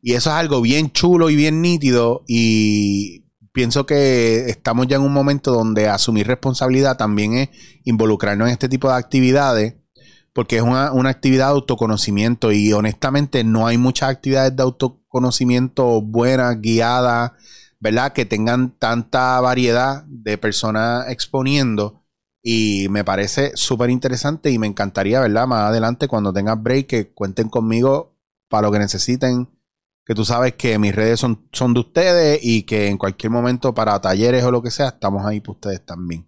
Y 0.01 0.13
eso 0.13 0.29
es 0.29 0.35
algo 0.35 0.61
bien 0.61 0.91
chulo 0.91 1.29
y 1.29 1.35
bien 1.35 1.61
nítido. 1.61 2.23
Y 2.27 3.25
pienso 3.51 3.85
que 3.85 4.49
estamos 4.49 4.87
ya 4.87 4.97
en 4.97 5.01
un 5.01 5.13
momento 5.13 5.51
donde 5.51 5.89
asumir 5.89 6.27
responsabilidad 6.27 6.97
también 6.97 7.33
es 7.33 7.49
involucrarnos 7.83 8.47
en 8.47 8.53
este 8.53 8.69
tipo 8.69 8.87
de 8.87 8.95
actividades 8.95 9.75
porque 10.35 10.57
es 10.57 10.63
una, 10.63 10.89
actividad 11.09 11.45
de 11.45 11.51
autoconocimiento 11.51 12.51
y 12.51 12.73
honestamente 12.73 13.45
no 13.45 13.67
hay 13.67 13.77
muchas 13.77 14.09
actividades 14.09 14.53
de 14.53 14.63
autoconocimiento 14.63 16.01
buenas, 16.01 16.59
guiadas, 16.59 17.31
¿verdad? 17.79 18.11
Que 18.11 18.25
tengan 18.25 18.71
tanta 18.77 19.39
variedad 19.39 20.03
de 20.07 20.37
personas 20.37 21.09
exponiendo 21.09 22.03
y 22.43 22.87
me 22.89 23.05
parece 23.05 23.53
súper 23.55 23.89
interesante 23.89 24.51
y 24.51 24.59
me 24.59 24.67
encantaría, 24.67 25.21
¿verdad? 25.21 25.47
Más 25.47 25.69
adelante 25.69 26.09
cuando 26.09 26.33
tengas 26.33 26.61
break 26.61 26.87
que 26.87 27.13
cuenten 27.13 27.47
conmigo 27.47 28.17
para 28.49 28.67
lo 28.67 28.73
que 28.73 28.79
necesiten, 28.79 29.49
que 30.05 30.15
tú 30.15 30.25
sabes 30.25 30.55
que 30.55 30.77
mis 30.77 30.93
redes 30.93 31.17
son, 31.17 31.47
son 31.53 31.73
de 31.73 31.79
ustedes 31.79 32.39
y 32.43 32.63
que 32.63 32.89
en 32.89 32.97
cualquier 32.97 33.31
momento 33.31 33.73
para 33.73 34.01
talleres 34.01 34.43
o 34.43 34.51
lo 34.51 34.61
que 34.61 34.71
sea, 34.71 34.89
estamos 34.89 35.25
ahí 35.25 35.39
para 35.39 35.53
ustedes 35.53 35.85
también. 35.85 36.27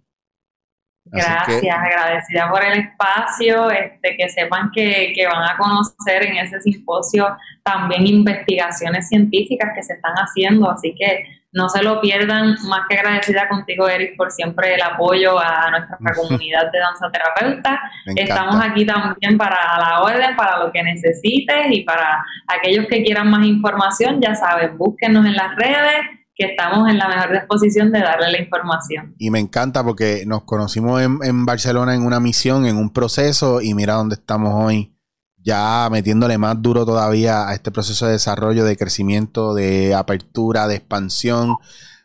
Gracias, 1.10 1.76
agradecida 1.76 2.50
por 2.50 2.64
el 2.64 2.80
espacio, 2.80 3.70
este, 3.70 4.16
que 4.16 4.28
sepan 4.28 4.70
que, 4.72 5.12
que, 5.14 5.26
van 5.26 5.42
a 5.42 5.56
conocer 5.56 6.26
en 6.26 6.38
ese 6.38 6.60
simposio 6.60 7.36
también 7.62 8.06
investigaciones 8.06 9.08
científicas 9.08 9.70
que 9.74 9.82
se 9.82 9.94
están 9.94 10.14
haciendo, 10.14 10.70
así 10.70 10.94
que 10.98 11.26
no 11.52 11.68
se 11.68 11.82
lo 11.82 12.00
pierdan, 12.00 12.56
más 12.68 12.82
que 12.88 12.96
agradecida 12.96 13.48
contigo, 13.48 13.88
Eric, 13.88 14.16
por 14.16 14.30
siempre 14.30 14.74
el 14.74 14.82
apoyo 14.82 15.38
a 15.38 15.70
nuestra 15.70 15.98
comunidad 16.14 16.70
de 16.70 16.78
danza 16.78 17.10
terapeuta. 17.10 17.80
Estamos 18.14 18.56
aquí 18.62 18.84
también 18.84 19.38
para 19.38 19.56
la 19.78 20.02
orden, 20.02 20.36
para 20.36 20.58
lo 20.58 20.70
que 20.70 20.82
necesites 20.82 21.66
y 21.70 21.84
para 21.84 22.22
aquellos 22.46 22.86
que 22.86 23.02
quieran 23.02 23.30
más 23.30 23.46
información, 23.46 24.20
ya 24.20 24.34
saben, 24.34 24.76
búsquenos 24.76 25.24
en 25.24 25.36
las 25.36 25.56
redes 25.56 26.17
que 26.38 26.46
estamos 26.46 26.88
en 26.88 26.98
la 26.98 27.08
mejor 27.08 27.32
disposición 27.32 27.90
de 27.90 27.98
darle 27.98 28.30
la 28.30 28.40
información. 28.40 29.16
Y 29.18 29.30
me 29.30 29.40
encanta 29.40 29.82
porque 29.82 30.22
nos 30.24 30.44
conocimos 30.44 31.02
en, 31.02 31.44
Barcelona 31.44 31.96
en 31.96 32.02
una 32.02 32.20
misión, 32.20 32.64
en 32.64 32.76
un 32.76 32.92
proceso, 32.92 33.60
y 33.60 33.74
mira 33.74 33.94
dónde 33.94 34.14
estamos 34.14 34.54
hoy, 34.54 34.96
ya 35.36 35.88
metiéndole 35.90 36.38
más 36.38 36.62
duro 36.62 36.86
todavía 36.86 37.48
a 37.48 37.54
este 37.54 37.72
proceso 37.72 38.06
de 38.06 38.12
desarrollo, 38.12 38.64
de 38.64 38.76
crecimiento, 38.76 39.52
de 39.52 39.96
apertura, 39.96 40.68
de 40.68 40.76
expansión. 40.76 41.56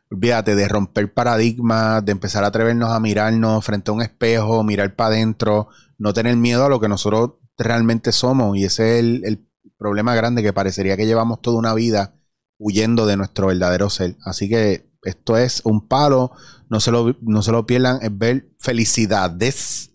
Olvídate 0.09 0.55
de 0.55 0.67
romper 0.67 1.13
paradigmas, 1.13 2.03
de 2.03 2.11
empezar 2.11 2.43
a 2.43 2.47
atrevernos 2.47 2.89
a 2.89 2.99
mirarnos 2.99 3.63
frente 3.63 3.91
a 3.91 3.93
un 3.93 4.01
espejo, 4.01 4.63
mirar 4.63 4.95
para 4.95 5.09
adentro, 5.09 5.67
no 5.99 6.11
tener 6.11 6.35
miedo 6.37 6.65
a 6.65 6.69
lo 6.69 6.79
que 6.79 6.89
nosotros 6.89 7.33
realmente 7.55 8.11
somos. 8.11 8.57
Y 8.57 8.65
ese 8.65 8.95
es 8.95 8.99
el, 9.03 9.21
el 9.25 9.47
problema 9.77 10.15
grande 10.15 10.41
que 10.41 10.53
parecería 10.53 10.97
que 10.97 11.05
llevamos 11.05 11.39
toda 11.39 11.59
una 11.59 11.75
vida 11.75 12.15
huyendo 12.63 13.05
de 13.05 13.17
nuestro 13.17 13.47
verdadero 13.47 13.89
ser. 13.89 14.15
Así 14.23 14.47
que 14.49 14.89
esto 15.03 15.37
es 15.37 15.61
un 15.65 15.87
palo, 15.87 16.31
no 16.69 16.79
se 16.79 16.91
lo, 16.91 17.15
no 17.21 17.43
se 17.43 17.51
lo 17.51 17.65
pierdan, 17.65 17.99
es 18.01 18.17
ver 18.17 18.47
felicidades. 18.57 19.89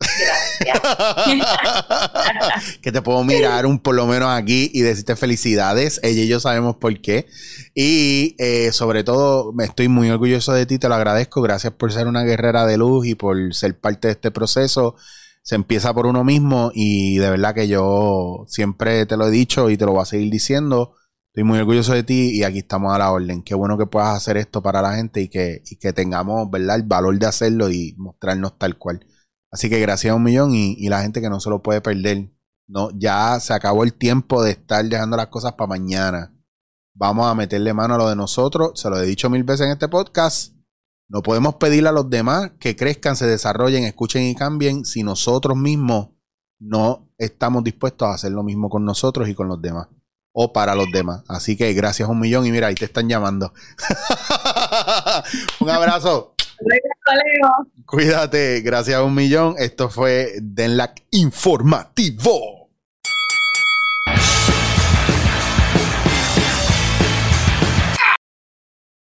que 2.82 2.90
te 2.90 3.02
puedo 3.02 3.22
mirar 3.22 3.66
un 3.66 3.78
por 3.78 3.94
lo 3.94 4.04
menos 4.06 4.30
aquí 4.30 4.68
y 4.74 4.80
decirte 4.80 5.14
felicidades. 5.14 6.00
Ella 6.02 6.22
y 6.22 6.28
yo 6.28 6.40
sabemos 6.40 6.76
por 6.76 7.00
qué. 7.00 7.26
Y 7.74 8.34
eh, 8.38 8.72
sobre 8.72 9.04
todo, 9.04 9.52
me 9.52 9.64
estoy 9.64 9.86
muy 9.86 10.10
orgulloso 10.10 10.52
de 10.52 10.66
ti, 10.66 10.80
te 10.80 10.88
lo 10.88 10.96
agradezco. 10.96 11.40
Gracias 11.40 11.72
por 11.72 11.92
ser 11.92 12.08
una 12.08 12.24
guerrera 12.24 12.66
de 12.66 12.78
luz 12.78 13.06
y 13.06 13.14
por 13.14 13.54
ser 13.54 13.78
parte 13.78 14.08
de 14.08 14.14
este 14.14 14.32
proceso. 14.32 14.96
Se 15.42 15.54
empieza 15.54 15.94
por 15.94 16.06
uno 16.06 16.24
mismo 16.24 16.72
y 16.74 17.18
de 17.18 17.30
verdad 17.30 17.54
que 17.54 17.68
yo 17.68 18.44
siempre 18.48 19.06
te 19.06 19.16
lo 19.16 19.28
he 19.28 19.30
dicho 19.30 19.70
y 19.70 19.76
te 19.76 19.86
lo 19.86 19.92
voy 19.92 20.02
a 20.02 20.06
seguir 20.06 20.32
diciendo 20.32 20.96
Estoy 21.32 21.44
muy 21.44 21.58
orgulloso 21.60 21.94
de 21.94 22.02
ti 22.02 22.30
y 22.34 22.42
aquí 22.42 22.58
estamos 22.58 22.92
a 22.92 22.98
la 22.98 23.10
orden. 23.10 23.42
Qué 23.42 23.54
bueno 23.54 23.78
que 23.78 23.86
puedas 23.86 24.14
hacer 24.14 24.36
esto 24.36 24.60
para 24.60 24.82
la 24.82 24.96
gente 24.96 25.22
y 25.22 25.28
que, 25.30 25.62
tengamos, 25.94 26.50
¿verdad? 26.50 26.76
El 26.76 26.82
valor 26.82 27.18
de 27.18 27.24
hacerlo 27.24 27.70
y 27.70 27.94
mostrarnos 27.96 28.58
tal 28.58 28.76
cual. 28.76 29.06
Así 29.50 29.70
que 29.70 29.80
gracias 29.80 30.12
a 30.12 30.14
un 30.14 30.24
millón 30.24 30.54
y, 30.54 30.74
y, 30.74 30.90
la 30.90 31.00
gente 31.00 31.22
que 31.22 31.30
no 31.30 31.40
se 31.40 31.48
lo 31.48 31.62
puede 31.62 31.80
perder. 31.80 32.30
No, 32.68 32.90
ya 32.98 33.40
se 33.40 33.54
acabó 33.54 33.82
el 33.82 33.94
tiempo 33.94 34.42
de 34.42 34.50
estar 34.50 34.84
dejando 34.84 35.16
las 35.16 35.28
cosas 35.28 35.54
para 35.54 35.68
mañana. 35.68 36.36
Vamos 36.94 37.26
a 37.26 37.34
meterle 37.34 37.72
mano 37.72 37.94
a 37.94 37.98
lo 37.98 38.10
de 38.10 38.16
nosotros. 38.16 38.78
Se 38.78 38.90
lo 38.90 39.00
he 39.00 39.06
dicho 39.06 39.30
mil 39.30 39.42
veces 39.42 39.64
en 39.64 39.72
este 39.72 39.88
podcast. 39.88 40.54
No 41.08 41.22
podemos 41.22 41.54
pedirle 41.54 41.88
a 41.88 41.92
los 41.92 42.10
demás 42.10 42.52
que 42.60 42.76
crezcan, 42.76 43.16
se 43.16 43.26
desarrollen, 43.26 43.84
escuchen 43.84 44.24
y 44.24 44.34
cambien 44.34 44.84
si 44.84 45.02
nosotros 45.02 45.56
mismos 45.56 46.10
no 46.60 47.08
estamos 47.16 47.64
dispuestos 47.64 48.06
a 48.06 48.14
hacer 48.16 48.32
lo 48.32 48.42
mismo 48.42 48.68
con 48.68 48.84
nosotros 48.84 49.30
y 49.30 49.34
con 49.34 49.48
los 49.48 49.62
demás 49.62 49.88
o 50.32 50.52
para 50.52 50.74
los 50.74 50.90
demás. 50.92 51.22
Así 51.28 51.56
que 51.56 51.72
gracias 51.72 52.08
un 52.08 52.20
millón 52.20 52.46
y 52.46 52.50
mira, 52.50 52.68
ahí 52.68 52.74
te 52.74 52.86
están 52.86 53.08
llamando. 53.08 53.52
un 55.60 55.70
abrazo. 55.70 56.34
Cuídate, 57.86 58.60
gracias 58.60 58.96
a 58.96 59.02
un 59.02 59.14
millón. 59.14 59.54
Esto 59.58 59.88
fue 59.90 60.34
Denlac 60.40 61.02
Informativo. 61.10 62.61